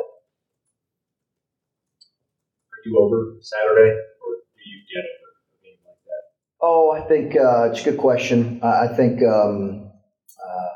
Are 2.72 2.82
you 2.86 2.98
over 2.98 3.36
Saturday, 3.42 3.92
or 3.92 4.32
do 4.56 4.62
you 4.66 4.80
get 4.88 5.04
over 5.04 5.30
a 5.54 5.64
game 5.64 5.80
like 5.86 6.02
that? 6.06 6.24
Oh, 6.62 6.92
I 6.92 7.02
think 7.08 7.36
uh, 7.36 7.70
it's 7.72 7.82
a 7.82 7.92
good 7.92 8.00
question. 8.00 8.62
I 8.64 8.88
think 8.88 9.22
um, 9.22 9.92
uh, 10.40 10.75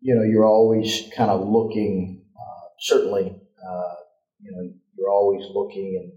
you 0.00 0.14
know 0.14 0.22
you're 0.22 0.46
always 0.46 1.10
kind 1.16 1.30
of 1.30 1.46
looking. 1.46 2.24
Uh, 2.34 2.68
certainly, 2.80 3.36
uh, 3.62 3.94
you 4.40 4.50
know 4.52 4.72
you're 4.96 5.10
always 5.10 5.44
looking 5.54 6.00
and 6.02 6.12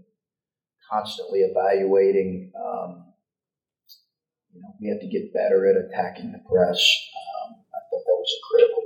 constantly 0.90 1.40
evaluating. 1.40 2.52
Um, 2.56 3.04
you 4.54 4.62
know, 4.62 4.74
we 4.80 4.88
have 4.88 5.00
to 5.00 5.06
get 5.06 5.32
better 5.32 5.68
at 5.68 5.76
attacking 5.76 6.32
the 6.32 6.42
press. 6.48 6.80
Um, 7.14 7.60
I 7.70 7.78
thought 7.86 8.04
that 8.04 8.18
was 8.18 8.32
a 8.32 8.40
critical 8.48 8.77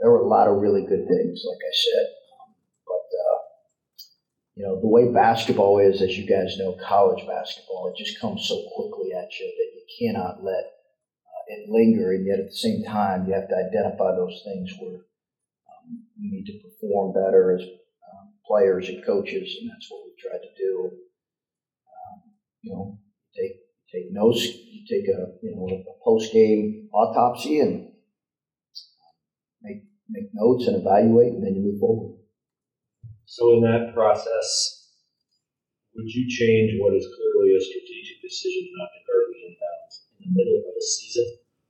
there 0.00 0.10
were 0.10 0.24
a 0.24 0.28
lot 0.28 0.48
of 0.48 0.60
really 0.60 0.82
good 0.82 1.06
things, 1.06 1.44
like 1.44 1.60
I 1.60 1.74
said. 1.76 2.06
Um, 2.32 2.54
but, 2.88 3.06
uh, 3.12 3.38
you 4.56 4.64
know, 4.64 4.80
the 4.80 4.88
way 4.88 5.12
basketball 5.12 5.78
is, 5.78 6.00
as 6.00 6.16
you 6.16 6.26
guys 6.26 6.56
know, 6.58 6.76
college 6.88 7.26
basketball, 7.28 7.92
it 7.92 8.02
just 8.02 8.18
comes 8.18 8.48
so 8.48 8.56
quickly 8.74 9.12
at 9.12 9.28
you 9.38 9.46
that 9.46 9.70
you 9.76 9.84
cannot 10.00 10.42
let 10.42 10.64
uh, 10.64 11.42
it 11.48 11.68
linger. 11.68 12.12
And 12.12 12.26
yet 12.26 12.40
at 12.40 12.48
the 12.48 12.56
same 12.56 12.82
time, 12.82 13.28
you 13.28 13.34
have 13.34 13.48
to 13.48 13.56
identify 13.56 14.16
those 14.16 14.40
things 14.44 14.72
where 14.80 15.04
um, 15.68 16.00
we 16.16 16.32
need 16.32 16.46
to 16.46 16.58
perform 16.64 17.12
better 17.12 17.58
as 17.60 17.62
um, 17.62 18.32
players 18.46 18.88
and 18.88 19.04
coaches, 19.04 19.54
and 19.60 19.70
that's 19.70 19.86
what 19.90 20.04
we 20.04 20.16
tried 20.16 20.40
to 20.40 20.52
do. 20.56 20.90
Um, 21.92 22.32
you 22.62 22.72
know, 22.72 22.98
take 23.36 23.52
take 23.92 24.12
notes, 24.12 24.40
take 24.88 25.08
a 25.12 25.36
you 25.42 25.52
know 25.54 25.68
a 25.68 26.04
post 26.04 26.32
game 26.32 26.88
autopsy 26.92 27.60
and 27.60 27.92
make 29.62 29.89
make 30.10 30.30
notes 30.34 30.66
and 30.66 30.76
evaluate, 30.76 31.34
and 31.34 31.42
then 31.42 31.54
you 31.54 31.62
move 31.62 31.80
forward. 31.80 32.18
So, 33.24 33.54
in 33.54 33.62
that 33.62 33.94
process, 33.94 34.90
would 35.94 36.10
you 36.10 36.26
change 36.26 36.78
what 36.82 36.94
is 36.94 37.06
clearly 37.06 37.54
a 37.54 37.60
strategic 37.60 38.22
decision 38.22 38.70
not 38.74 38.90
to 38.90 39.00
guard 39.06 39.26
the 39.30 39.40
inbounds 39.46 39.94
in 40.18 40.18
the 40.26 40.34
middle 40.34 40.58
of 40.58 40.74
a 40.74 40.82
season? 40.82 41.26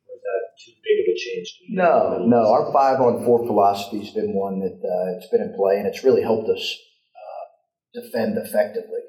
Or 0.08 0.16
is 0.16 0.22
that 0.24 0.42
too 0.56 0.72
big 0.80 0.96
of 1.04 1.06
a 1.12 1.16
change? 1.16 1.48
No, 1.68 2.24
no. 2.24 2.48
Our 2.48 2.72
five 2.72 3.00
on 3.00 3.24
four 3.24 3.46
philosophy 3.46 4.00
has 4.00 4.10
been 4.10 4.32
one 4.32 4.60
that 4.60 4.80
uh, 4.80 5.16
it's 5.16 5.28
been 5.28 5.42
in 5.42 5.54
play, 5.54 5.76
and 5.76 5.86
it's 5.86 6.04
really 6.04 6.22
helped 6.22 6.48
us 6.48 6.64
uh, 7.12 8.00
defend 8.00 8.38
effectively. 8.38 9.04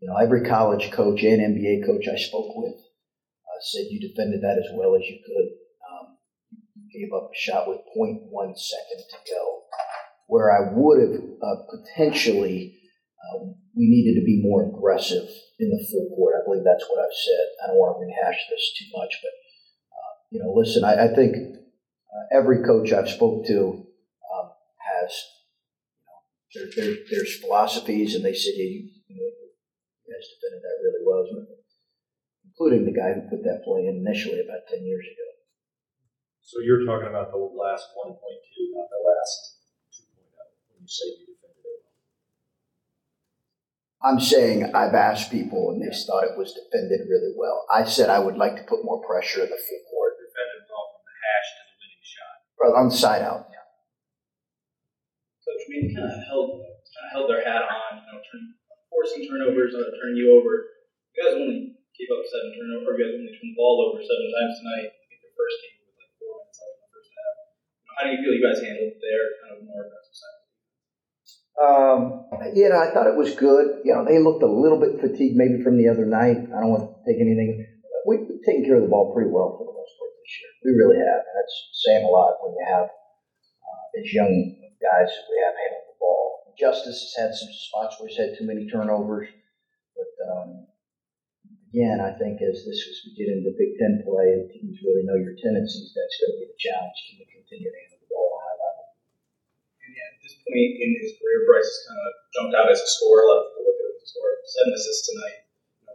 You 0.00 0.08
know, 0.08 0.16
every 0.16 0.44
college 0.44 0.92
coach 0.92 1.22
and 1.22 1.40
NBA 1.40 1.86
coach 1.86 2.06
I 2.06 2.18
spoke 2.18 2.54
with 2.56 2.76
uh, 2.76 3.60
said 3.62 3.90
you 3.90 3.98
defended 3.98 4.42
that 4.42 4.58
as 4.58 4.68
well 4.74 4.94
as 4.94 5.02
you 5.08 5.18
could 5.24 5.63
gave 6.94 7.10
up 7.10 7.26
a 7.26 7.36
shot 7.36 7.66
with 7.66 7.82
0.1 7.90 8.22
second 8.54 9.02
to 9.10 9.18
go, 9.26 9.62
where 10.28 10.54
I 10.54 10.70
would 10.72 11.02
have 11.02 11.18
uh, 11.18 11.58
potentially, 11.66 12.78
uh, 13.18 13.50
we 13.74 13.90
needed 13.90 14.14
to 14.20 14.24
be 14.24 14.40
more 14.40 14.70
aggressive 14.70 15.26
in 15.58 15.68
the 15.70 15.86
full 15.90 16.14
court. 16.14 16.38
I 16.38 16.46
believe 16.46 16.62
that's 16.64 16.86
what 16.88 17.02
I've 17.02 17.18
said. 17.18 17.46
I 17.62 17.66
don't 17.68 17.82
want 17.82 17.98
to 17.98 18.06
rehash 18.06 18.38
this 18.48 18.72
too 18.78 18.86
much, 18.96 19.18
but, 19.18 19.34
uh, 19.90 20.12
you 20.30 20.38
know, 20.38 20.54
listen, 20.54 20.84
I, 20.84 21.10
I 21.10 21.14
think 21.14 21.34
uh, 21.34 22.38
every 22.38 22.62
coach 22.62 22.92
I've 22.92 23.10
spoke 23.10 23.44
to 23.46 23.58
um, 24.30 24.46
has, 24.78 25.10
you 25.98 26.06
know, 26.06 26.20
there, 26.54 26.68
there, 26.78 26.96
there's 27.10 27.40
philosophies, 27.40 28.14
and 28.14 28.24
they 28.24 28.30
yeah, 28.30 28.54
you, 28.54 28.86
you, 29.10 29.16
know, 29.18 29.30
you 30.06 30.14
guys 30.14 30.30
defended 30.30 30.62
that 30.62 30.78
really 30.86 31.02
well, 31.02 31.26
including 32.46 32.86
the 32.86 32.94
guy 32.94 33.10
who 33.12 33.26
put 33.26 33.42
that 33.42 33.66
play 33.66 33.90
in 33.90 33.98
initially 34.06 34.38
about 34.38 34.70
10 34.70 34.86
years 34.86 35.04
ago. 35.04 35.33
So 36.54 36.62
you're 36.62 36.86
talking 36.86 37.10
about 37.10 37.34
the 37.34 37.42
last 37.42 37.90
1.2, 37.98 38.14
not 38.14 38.86
the 38.86 39.02
last 39.02 39.58
2.0 39.90 40.06
when 40.70 40.86
you 40.86 40.86
say 40.86 41.10
you 41.10 41.34
defended 41.34 41.66
it. 41.66 41.82
I'm 43.98 44.22
saying 44.22 44.70
I've 44.70 44.94
asked 44.94 45.34
people 45.34 45.74
and 45.74 45.82
they 45.82 45.90
thought 45.90 46.30
it 46.30 46.38
was 46.38 46.54
defended 46.54 47.10
really 47.10 47.34
well. 47.34 47.66
I 47.74 47.82
said 47.82 48.06
I 48.06 48.22
would 48.22 48.38
like 48.38 48.54
to 48.54 48.70
put 48.70 48.86
more 48.86 49.02
pressure 49.02 49.42
in 49.42 49.50
the 49.50 49.58
full 49.58 49.82
court. 49.90 50.14
Defended 50.14 50.70
well 50.70 50.86
from 50.94 51.02
the 51.02 51.16
hash 51.26 51.48
to 51.58 51.62
the 51.66 51.74
winning 51.74 52.04
shot. 52.06 52.34
Well, 52.54 52.72
on 52.78 52.86
the 52.86 52.98
side 53.02 53.26
out, 53.26 53.50
yeah. 53.50 53.66
Coach, 55.42 55.58
I 55.58 55.68
mean, 55.74 55.90
kind 55.90 56.06
of 56.06 56.22
held 56.22 56.62
kind 56.70 57.02
of 57.02 57.10
held 57.18 57.26
their 57.34 57.42
hat 57.42 57.66
on, 57.66 57.98
you 57.98 58.06
know, 58.14 58.22
turn, 58.30 58.54
forcing 58.94 59.26
turnovers, 59.26 59.74
uh, 59.74 59.90
turning 59.98 60.22
you 60.22 60.30
over. 60.38 60.70
You 61.10 61.18
guys 61.18 61.34
only 61.34 61.82
gave 61.98 62.14
up 62.14 62.22
seven 62.30 62.54
turnovers. 62.54 62.94
You 62.94 63.02
guys 63.02 63.18
only 63.18 63.34
turned 63.34 63.50
the 63.50 63.58
ball 63.58 63.90
over 63.90 63.98
seven 63.98 64.30
times 64.30 64.54
tonight. 64.62 64.94
I 64.94 65.02
think 65.10 65.18
the 65.18 65.34
first 65.34 65.58
game 65.66 65.83
how 67.96 68.04
do 68.04 68.10
you 68.10 68.18
feel 68.20 68.34
you 68.34 68.42
guys 68.42 68.60
handled 68.60 68.94
their 68.98 69.22
kind 69.40 69.52
of 69.54 69.58
more 69.64 69.82
aggressive 69.86 70.16
side? 70.18 70.40
Um, 71.54 71.98
you 72.54 72.66
know, 72.66 72.82
I 72.82 72.90
thought 72.90 73.06
it 73.06 73.16
was 73.16 73.34
good. 73.38 73.86
You 73.86 73.94
know, 73.94 74.02
they 74.02 74.18
looked 74.18 74.42
a 74.42 74.50
little 74.50 74.78
bit 74.78 74.98
fatigued 74.98 75.38
maybe 75.38 75.62
from 75.62 75.78
the 75.78 75.86
other 75.86 76.04
night. 76.04 76.50
I 76.50 76.58
don't 76.58 76.74
want 76.74 76.90
to 76.90 76.94
take 77.06 77.22
anything. 77.22 77.62
We've 78.06 78.26
taken 78.42 78.66
care 78.66 78.76
of 78.76 78.84
the 78.84 78.90
ball 78.90 79.14
pretty 79.14 79.30
well 79.30 79.54
for 79.54 79.64
the 79.64 79.72
most 79.72 79.94
part 79.96 80.12
this 80.18 80.34
year. 80.42 80.50
We 80.66 80.70
really 80.74 80.98
have. 80.98 81.22
And 81.22 81.34
that's 81.38 81.56
saying 81.86 82.04
a 82.04 82.10
lot 82.10 82.42
when 82.42 82.58
you 82.58 82.64
have 82.66 82.90
uh, 82.90 84.00
as 84.02 84.08
young 84.10 84.34
guys 84.82 85.08
as 85.08 85.24
we 85.30 85.40
have 85.40 85.56
handled 85.56 85.88
the 85.88 85.98
ball. 86.02 86.52
Justice 86.58 87.00
has 87.00 87.14
had 87.16 87.30
some 87.32 87.54
spots 87.54 87.96
where 87.96 88.10
he's 88.10 88.20
had 88.20 88.36
too 88.36 88.44
many 88.44 88.68
turnovers. 88.68 89.30
But 89.96 90.12
um, 90.26 90.66
again, 91.72 92.02
I 92.02 92.12
think 92.18 92.42
as 92.44 92.66
this 92.66 92.82
as 92.82 92.98
we 93.06 93.16
get 93.16 93.32
into 93.32 93.56
Big 93.56 93.74
Ten 93.80 94.04
play 94.04 94.36
and 94.36 94.50
teams 94.52 94.78
really 94.84 95.06
know 95.06 95.16
your 95.16 95.38
tendencies, 95.38 95.96
that's 95.96 96.16
going 96.20 96.32
to 96.34 96.38
be 96.44 96.50
the 96.52 96.60
challenge. 96.60 96.98
Can 97.08 97.24
you 97.24 97.28
continue 97.30 97.70
to 97.70 97.78
handle 97.78 98.00
the 98.04 98.10
ball 98.12 98.28
at 98.28 98.36
a 98.36 98.42
high 98.44 98.58
level? 98.60 98.84
And 99.82 99.90
yeah, 99.96 100.12
at 100.12 100.18
this 100.20 100.34
point 100.54 100.74
in 100.78 100.90
his 101.02 101.18
career, 101.18 101.42
Brice 101.50 101.66
has 101.66 101.82
kind 101.90 101.98
of 101.98 102.10
jumped 102.30 102.54
out 102.54 102.70
as 102.70 102.78
a 102.78 102.86
scorer. 102.86 103.22
A 103.22 103.26
lot 103.26 103.42
of 103.42 103.46
people 103.50 103.66
look 103.66 103.78
at 103.82 103.86
him 103.90 103.98
as 103.98 104.02
a 104.06 104.10
scorer. 104.14 104.34
Seven 104.46 104.72
assists 104.78 105.04
tonight. 105.10 105.36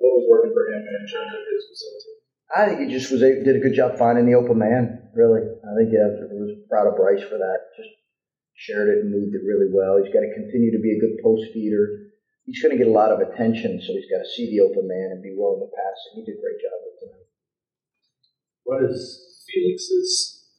What 0.04 0.16
was 0.20 0.28
working 0.28 0.52
for 0.52 0.64
him 0.68 0.84
in 0.84 1.04
terms 1.08 1.32
of 1.32 1.42
his 1.48 1.64
facility? 1.72 2.14
I 2.50 2.60
think 2.66 2.78
he 2.84 2.88
just 2.92 3.12
was 3.14 3.22
a, 3.22 3.40
did 3.40 3.56
a 3.56 3.64
good 3.64 3.78
job 3.78 3.96
finding 3.96 4.26
the 4.28 4.36
open 4.36 4.58
man. 4.58 5.08
Really, 5.16 5.46
I 5.46 5.72
think 5.80 5.94
yeah, 5.96 6.12
I 6.12 6.34
was 6.36 6.60
proud 6.68 6.92
of 6.92 7.00
Brice 7.00 7.24
for 7.24 7.38
that. 7.38 7.60
Just 7.78 7.94
shared 8.60 8.92
it 8.92 9.06
and 9.06 9.14
moved 9.14 9.32
it 9.38 9.48
really 9.48 9.72
well. 9.72 9.96
He's 10.02 10.12
got 10.12 10.26
to 10.26 10.34
continue 10.36 10.76
to 10.76 10.82
be 10.82 10.92
a 10.92 11.00
good 11.00 11.22
post 11.24 11.48
feeder. 11.56 12.12
He's 12.44 12.60
going 12.60 12.74
to 12.74 12.82
get 12.82 12.90
a 12.90 12.96
lot 12.96 13.14
of 13.14 13.22
attention, 13.22 13.80
so 13.80 13.94
he's 13.94 14.10
got 14.10 14.26
to 14.26 14.30
see 14.34 14.50
the 14.50 14.66
open 14.66 14.90
man 14.90 15.14
and 15.14 15.22
be 15.22 15.38
willing 15.38 15.62
to 15.62 15.70
pass. 15.70 15.98
And 16.12 16.20
he 16.20 16.22
did 16.26 16.40
a 16.40 16.42
great 16.42 16.58
job 16.58 16.78
with 16.82 16.98
tonight. 17.00 17.30
What 18.66 18.84
is 18.90 19.46
Felix's 19.46 20.50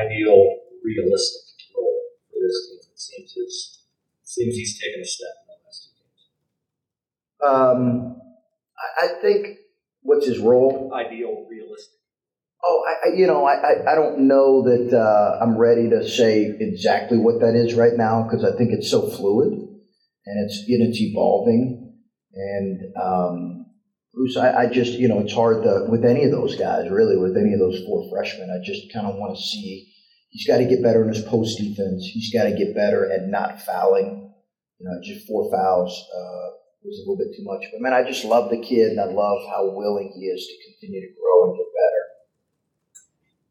ideal, 0.00 0.40
realistic 0.80 1.44
role 1.76 2.00
for 2.32 2.40
this 2.40 2.56
team? 2.64 2.87
It 3.26 4.28
seems 4.28 4.54
he's 4.54 4.78
taken 4.80 5.00
a 5.00 5.04
step 5.04 5.28
in 5.42 5.46
the 5.48 5.58
last 5.64 5.88
two 5.88 5.92
games. 5.98 7.54
Um, 7.54 8.20
I, 8.78 9.06
I 9.06 9.20
think 9.20 9.58
what's 10.02 10.26
his 10.26 10.38
role? 10.38 10.92
Ideal, 10.94 11.46
realistic. 11.48 11.94
Oh, 12.64 12.84
I, 12.86 13.08
I 13.08 13.14
you 13.14 13.26
know, 13.26 13.44
I, 13.44 13.54
I, 13.54 13.92
I 13.92 13.94
don't 13.94 14.26
know 14.26 14.62
that 14.62 14.92
uh, 14.92 15.38
I'm 15.42 15.56
ready 15.56 15.88
to 15.90 16.08
say 16.08 16.44
exactly 16.60 17.18
what 17.18 17.40
that 17.40 17.54
is 17.54 17.74
right 17.74 17.94
now 17.96 18.22
because 18.22 18.44
I 18.44 18.56
think 18.56 18.72
it's 18.72 18.90
so 18.90 19.08
fluid 19.08 19.52
and 19.52 20.44
it's 20.44 20.58
and 20.68 20.88
it's 20.88 21.00
evolving. 21.00 21.94
And 22.34 22.80
um, 23.00 23.66
Bruce, 24.12 24.36
I, 24.36 24.64
I 24.64 24.66
just 24.66 24.92
you 24.92 25.08
know, 25.08 25.20
it's 25.20 25.32
hard 25.32 25.62
to 25.62 25.86
with 25.88 26.04
any 26.04 26.24
of 26.24 26.30
those 26.30 26.56
guys, 26.56 26.90
really, 26.90 27.16
with 27.16 27.36
any 27.36 27.52
of 27.52 27.60
those 27.60 27.82
four 27.86 28.08
freshmen. 28.10 28.50
I 28.50 28.64
just 28.64 28.92
kind 28.92 29.06
of 29.06 29.16
want 29.16 29.36
to 29.36 29.42
see. 29.42 29.94
He's 30.30 30.46
got 30.46 30.58
to 30.58 30.66
get 30.66 30.82
better 30.82 31.02
in 31.02 31.08
his 31.08 31.22
post 31.22 31.58
defense. 31.58 32.04
He's 32.04 32.32
got 32.32 32.44
to 32.44 32.56
get 32.56 32.74
better 32.74 33.10
at 33.10 33.28
not 33.28 33.62
fouling. 33.62 34.32
You 34.78 34.86
know, 34.86 35.00
just 35.02 35.26
four 35.26 35.50
fouls. 35.50 36.04
Uh, 36.14 36.48
was 36.88 36.98
a 36.98 37.04
little 37.04 37.20
bit 37.20 37.36
too 37.36 37.44
much. 37.44 37.68
But 37.68 37.84
man, 37.84 37.92
I 37.92 38.00
just 38.00 38.24
love 38.24 38.48
the 38.48 38.64
kid, 38.64 38.96
and 38.96 39.00
I 39.00 39.12
love 39.12 39.44
how 39.52 39.68
willing 39.68 40.16
he 40.16 40.32
is 40.32 40.40
to 40.48 40.54
continue 40.64 41.04
to 41.04 41.12
grow 41.12 41.52
and 41.52 41.52
get 41.60 41.68
better. 41.68 42.04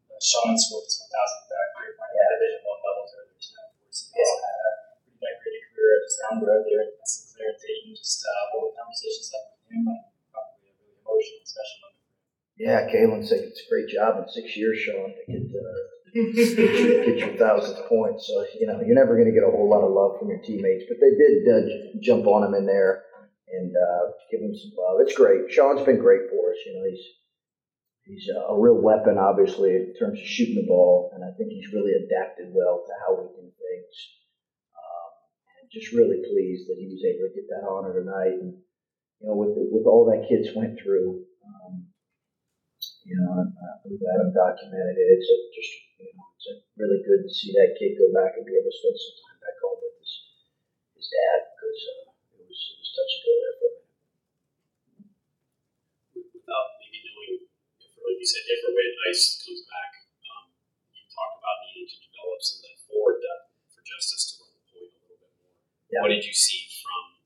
Uh, 0.10 0.18
Sean 0.18 0.58
scored 0.58 0.90
his 0.90 0.98
1,000th 1.06 1.46
back 1.54 1.70
career 1.78 1.94
point 1.94 2.12
yeah. 2.18 2.34
Division 2.34 2.62
One 2.66 2.82
level 2.82 3.06
earlier 3.14 3.38
tonight. 3.38 3.72
He 3.78 4.18
also 4.18 4.38
had 4.42 4.58
a 4.58 4.74
pretty 5.06 5.18
decorated 5.22 5.66
career 5.78 5.96
just 6.02 6.18
down 6.18 6.34
the 6.42 6.46
road 6.50 6.66
there 6.66 6.84
at 6.90 7.06
Sinclair 7.06 7.54
and 7.54 7.60
Dayton. 7.62 7.92
Just 7.94 8.20
uh, 8.26 8.44
what 8.52 8.60
were 8.66 8.74
conversations 8.74 9.30
like 9.30 9.46
with 9.54 9.70
him? 9.70 9.82
Like 9.86 10.06
probably 10.34 10.66
a 10.66 10.74
really 10.82 10.98
emotional, 10.98 11.46
special 11.46 11.78
moment. 11.86 12.02
Yeah, 12.58 12.80
Kalen 12.90 13.22
said 13.22 13.46
it's 13.46 13.62
a 13.62 13.70
great 13.70 13.86
job 13.94 14.18
in 14.18 14.26
six 14.34 14.58
years, 14.58 14.82
Sean, 14.82 15.14
to 15.14 15.24
get 15.30 15.46
uh, 15.54 15.82
get 16.34 17.18
your 17.18 17.38
thousandth 17.38 17.88
point. 17.88 18.22
So 18.22 18.46
you 18.60 18.68
know 18.68 18.82
you're 18.86 18.98
never 18.98 19.16
going 19.16 19.30
to 19.30 19.36
get 19.36 19.48
a 19.48 19.52
whole 19.52 19.70
lot 19.70 19.86
of 19.86 19.92
love 19.92 20.20
from 20.20 20.30
your 20.30 20.42
teammates, 20.42 20.86
but 20.88 20.98
they 21.00 21.14
did 21.14 21.46
uh, 21.48 21.62
jump 22.02 22.28
on 22.28 22.44
him 22.44 22.54
in 22.54 22.66
there 22.66 23.04
and 23.48 23.72
uh, 23.72 24.12
give 24.32 24.42
him 24.42 24.56
some 24.56 24.76
love. 24.76 25.00
It's 25.02 25.16
great. 25.16 25.52
Sean's 25.52 25.86
been 25.86 26.00
great 26.00 26.28
for 26.30 26.52
us. 26.52 26.60
You 26.66 26.74
know, 26.76 26.86
he's 26.90 27.06
he's 28.04 28.28
a 28.32 28.56
real 28.56 28.80
weapon, 28.80 29.18
obviously, 29.18 29.76
in 29.76 29.94
terms 30.00 30.20
of 30.20 30.28
shooting 30.28 30.56
the 30.56 30.68
ball, 30.68 31.12
and 31.14 31.24
I 31.24 31.32
think 31.38 31.52
he's 31.52 31.72
really 31.72 31.94
adapted 31.96 32.52
well 32.52 32.84
to 32.84 32.94
how 33.04 33.16
we 33.16 33.28
do 33.36 33.48
things. 33.48 33.96
Um, 34.76 35.10
and 35.60 35.72
just 35.72 35.94
really 35.96 36.24
pleased 36.24 36.68
that 36.68 36.80
he 36.80 36.92
was 36.92 37.04
able 37.04 37.28
to 37.28 37.36
get 37.36 37.48
that 37.52 37.68
honor 37.68 37.94
tonight, 37.96 38.36
and 38.40 38.58
you 39.22 39.28
know, 39.28 39.36
with 39.36 39.56
the, 39.56 39.64
with 39.72 39.88
all 39.88 40.08
that 40.12 40.28
kids 40.28 40.56
went 40.56 40.80
through. 40.80 41.24
Um, 41.46 41.88
you 43.08 43.16
know, 43.16 43.40
I 43.40 43.72
believe 43.88 44.04
Adam 44.04 44.36
documented 44.36 45.00
it. 45.00 45.08
It's 45.16 45.32
a, 45.32 45.38
just, 45.56 45.74
you 45.98 46.14
know, 46.14 46.30
it's 46.38 46.48
really 46.78 47.02
good 47.02 47.26
to 47.26 47.32
see 47.32 47.54
that 47.58 47.78
kid 47.78 47.98
go 47.98 48.10
back 48.14 48.38
and 48.38 48.46
be 48.46 48.54
able 48.54 48.70
to 48.70 48.78
spend 48.78 48.98
some 48.98 49.18
time 49.26 49.40
back 49.42 49.58
home 49.62 49.82
with 49.82 49.98
his 50.02 50.14
his 50.96 51.08
dad 51.10 51.54
because. 51.54 51.82
Uh, 51.86 52.08
touch 52.98 53.14
and 53.14 53.22
go 53.22 53.34
there 53.38 53.54
for 53.62 53.70
a 53.70 53.74
minute. 53.78 53.94
Without 56.34 56.68
maybe 56.82 57.06
knowing, 57.06 57.46
if, 57.78 57.94
like 57.94 58.18
you 58.18 58.26
said, 58.26 58.42
if 58.50 58.66
or 58.66 58.74
when 58.74 58.90
Ice 59.14 59.38
comes 59.46 59.62
back, 59.70 59.92
um, 60.34 60.50
you 60.98 61.06
talked 61.06 61.38
about 61.38 61.62
needing 61.70 61.86
to 61.86 61.98
develop 62.10 62.42
some 62.42 62.58
of 62.58 62.64
that 62.66 62.78
forward 62.90 63.22
depth 63.22 63.54
for 63.70 63.86
Justice 63.86 64.34
to 64.34 64.42
run 64.42 64.50
the 64.58 64.66
point 64.66 64.90
a 64.90 64.98
little 64.98 65.22
bit 65.22 65.30
more. 65.38 65.54
Yeah. 65.94 66.02
What 66.02 66.10
did 66.10 66.26
you 66.26 66.34
see 66.34 66.66
from, 66.82 67.22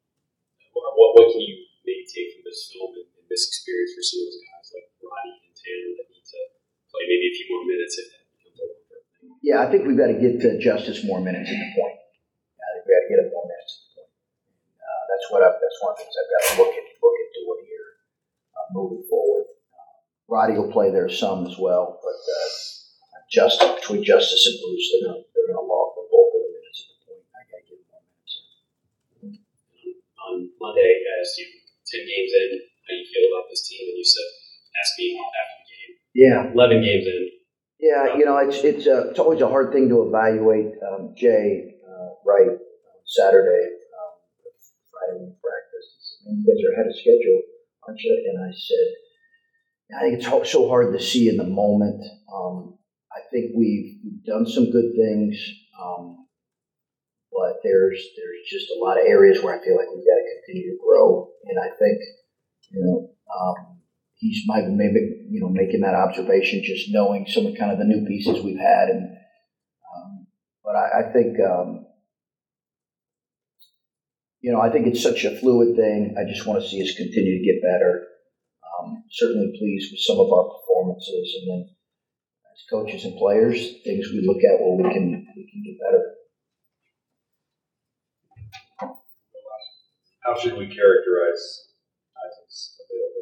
or 0.75 0.91
what, 0.99 1.15
what 1.15 1.31
can 1.31 1.39
you 1.39 1.71
maybe 1.88 2.03
take 2.03 2.36
from 2.36 2.43
this 2.43 2.67
film 2.67 2.91
and, 2.99 3.07
and 3.15 3.25
this 3.31 3.47
experience 3.47 3.95
for 3.95 4.03
some 4.03 4.27
of 4.27 4.27
those 4.27 4.43
guys 4.43 4.67
like 4.75 4.91
Roddy 4.99 5.39
and 5.47 5.55
Tanner 5.55 6.03
that 6.03 6.12
need 6.12 6.27
to 6.36 6.39
play 6.91 7.07
maybe 7.07 7.31
a 7.31 7.36
few 7.39 7.47
more 7.47 7.63
minutes 7.63 7.95
if 7.95 8.12
Yeah, 9.41 9.62
I 9.62 9.71
think 9.71 9.88
we've 9.88 9.97
got 9.97 10.08
to 10.08 10.19
get 10.21 10.41
to 10.41 10.60
Justice 10.62 11.04
more 11.04 11.19
minutes 11.19 11.49
at 11.49 11.58
the 11.58 11.69
point. 11.73 11.97
I 11.97 12.67
think 12.77 12.86
we 12.86 12.93
got 12.93 13.01
to 13.01 13.10
get 13.10 13.19
him 13.25 13.32
more 13.34 13.45
minutes 13.45 13.82
that's 15.12 15.27
what 15.27 15.43
I, 15.43 15.51
that's 15.51 15.80
one 15.84 15.91
of 15.91 15.97
the 15.99 16.04
things 16.08 16.15
I've 16.15 16.32
got 16.32 16.41
to 16.41 16.54
look 16.63 16.73
at 16.73 16.86
look 17.04 17.17
at 17.19 17.30
doing 17.36 17.62
here 17.67 17.89
uh, 18.56 18.65
moving 18.71 19.04
forward. 19.12 19.45
Uh, 19.69 19.93
Roddy 20.32 20.56
will 20.56 20.71
play 20.71 20.89
there 20.89 21.12
some 21.12 21.45
as 21.45 21.60
well, 21.60 21.99
but 21.99 22.15
uh, 22.15 22.49
just 23.27 23.60
between 23.60 24.08
Justice 24.08 24.47
and 24.47 24.58
Bruce, 24.63 24.88
they're 24.89 25.12
going 25.12 25.21
they're 25.36 25.47
going 25.51 25.60
to 25.60 25.67
log 25.67 25.99
the 25.99 26.08
bulk 26.08 26.32
of 26.32 26.41
the 26.41 26.51
minutes 26.56 26.80
at 26.80 26.88
the 26.89 26.97
point. 27.06 27.23
I 27.36 27.39
got 27.51 27.60
to 27.60 27.65
get 27.67 27.80
more 27.91 28.01
minutes. 28.01 28.34
On 30.25 30.34
Monday, 30.58 30.91
as 31.19 31.27
you 31.36 31.45
ten 31.84 32.01
games 32.08 32.32
in, 32.32 32.49
how 32.88 32.91
you 32.95 33.06
feel 33.06 33.30
about 33.36 33.51
this 33.51 33.67
team? 33.67 33.84
And 33.91 33.99
you 33.99 34.08
said 34.08 34.30
ask 34.80 34.95
me 34.95 35.19
after 35.19 35.56
the 35.60 35.67
game. 35.67 35.91
Yeah, 36.15 36.38
eleven 36.56 36.80
games 36.80 37.04
in. 37.04 37.40
Yeah, 37.82 38.15
you 38.15 38.26
know, 38.26 38.38
it's 38.38 38.63
it's 38.63 38.86
uh, 38.86 39.10
it's 39.10 39.17
always 39.17 39.41
a 39.41 39.50
hard 39.50 39.74
thing 39.74 39.89
to 39.89 40.04
evaluate. 40.04 40.78
Um, 40.86 41.15
Jay, 41.17 41.74
uh, 41.82 42.10
right, 42.24 42.54
Saturday, 43.06 43.82
Friday 44.94 45.34
practice. 45.41 45.89
He 46.22 46.30
said, 46.30 46.38
you 46.38 46.46
guys 46.46 46.62
are 46.62 46.74
ahead 46.78 46.88
of 46.88 46.96
schedule, 46.96 47.41
aren't 47.88 48.00
you? 48.02 48.13
And 48.30 48.38
I 48.46 48.54
said, 48.54 49.98
I 49.98 50.02
think 50.02 50.22
it's 50.22 50.52
so 50.52 50.70
hard 50.70 50.94
to 50.94 51.04
see 51.04 51.28
in 51.28 51.38
the 51.38 51.48
moment. 51.48 52.06
Um, 52.32 52.78
I 53.12 53.22
think 53.32 53.52
we've, 53.58 53.98
we've, 54.06 54.24
done 54.26 54.46
some 54.46 54.70
good 54.70 54.94
things, 54.96 55.36
um, 55.82 56.28
but 57.34 57.58
there's 57.63 57.98
there's 58.15 58.46
just 58.48 58.70
a 58.70 58.80
lot 58.80 59.02
of 59.02 59.08
areas 59.08 59.41
where 59.41 59.60
I 59.60 59.65
feel 59.65 59.76
like 59.76 59.89
we've 59.89 60.06
got 60.06 60.22
to 60.22 60.36
continue 60.46 60.70
to 60.70 60.78
grow. 60.86 61.32
And 61.50 61.58
I 61.58 61.74
think, 61.82 61.98
you 62.70 62.86
know, 62.86 63.10
um, 63.34 63.81
he's 64.21 64.43
maybe 64.47 65.27
you 65.29 65.41
know 65.41 65.49
making 65.49 65.81
that 65.81 65.95
observation, 65.95 66.63
just 66.63 66.89
knowing 66.91 67.25
some 67.27 67.45
of 67.45 67.57
kind 67.57 67.71
of 67.71 67.79
the 67.79 67.86
new 67.86 68.05
pieces 68.07 68.41
we've 68.43 68.57
had, 68.57 68.88
and 68.89 69.17
um, 69.91 70.27
but 70.63 70.75
I, 70.77 71.01
I 71.01 71.12
think 71.12 71.38
um, 71.41 71.86
you 74.41 74.51
know, 74.51 74.60
I 74.60 74.69
think 74.71 74.88
it's 74.88 75.01
such 75.01 75.23
a 75.23 75.38
fluid 75.39 75.75
thing. 75.75 76.15
I 76.17 76.27
just 76.27 76.45
want 76.47 76.62
to 76.62 76.67
see 76.67 76.81
us 76.81 76.97
continue 76.97 77.38
to 77.38 77.45
get 77.45 77.62
better. 77.62 78.07
Um, 78.65 79.03
certainly 79.12 79.53
pleased 79.57 79.93
with 79.93 80.01
some 80.01 80.17
of 80.17 80.34
our 80.34 80.49
performances, 80.49 81.38
and 81.41 81.45
then 81.51 81.69
as 82.49 82.65
coaches 82.69 83.05
and 83.05 83.17
players, 83.17 83.57
things 83.86 84.10
we 84.10 84.25
look 84.25 84.41
at 84.41 84.60
where 84.60 84.77
we 84.77 84.84
can 84.91 85.27
we 85.36 85.45
can 85.45 85.62
get 85.62 85.77
better. 85.77 86.01
How 90.25 90.38
should 90.39 90.57
we 90.57 90.65
characterize 90.65 91.43
Isaac's 92.17 92.77
availability? 92.81 93.20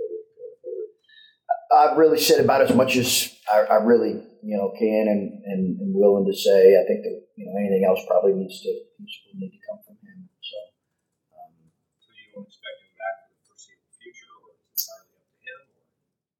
I've 1.71 1.97
really 1.97 2.19
said 2.19 2.43
about 2.43 2.61
as 2.61 2.73
much 2.73 2.95
as 2.97 3.35
I, 3.51 3.73
I 3.73 3.75
really 3.83 4.23
you 4.41 4.57
know 4.57 4.73
can 4.77 5.05
and, 5.07 5.43
and, 5.45 5.79
and 5.79 5.93
willing 5.93 6.25
to 6.25 6.35
say. 6.37 6.75
I 6.75 6.83
think 6.87 7.03
that 7.03 7.21
you 7.35 7.45
know 7.45 7.53
anything 7.59 7.85
else 7.87 7.99
probably 8.07 8.33
needs 8.33 8.61
to 8.61 8.69
needs 8.99 9.13
to 9.23 9.37
need 9.37 9.51
to 9.51 9.61
come 9.69 9.79
from 9.85 9.95
him. 10.01 10.29
So 10.41 10.57
don't 12.33 12.47
expect 12.47 12.77
him 12.81 12.93
back 12.97 13.15
for 13.21 13.33
the 13.33 13.39
foreseeable 13.45 13.93
future, 14.01 14.33
or 14.41 14.53
is 14.53 14.59
it 14.59 14.71
entirely 14.73 15.13
up 15.13 15.27
to 15.29 15.39
him? 15.45 15.61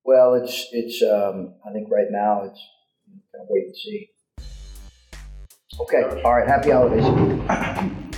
Well, 0.04 0.34
it's 0.36 0.68
it's. 0.72 1.04
Um, 1.04 1.56
I 1.68 1.72
think 1.74 1.90
right 1.92 2.10
now 2.10 2.44
it's 2.44 2.62
kind 3.32 3.44
of 3.44 3.48
wait 3.50 3.66
and 3.68 3.76
see. 3.78 4.10
Okay. 5.80 6.22
All 6.24 6.34
right. 6.34 6.48
Happy 6.48 6.72
holidays. 6.72 7.06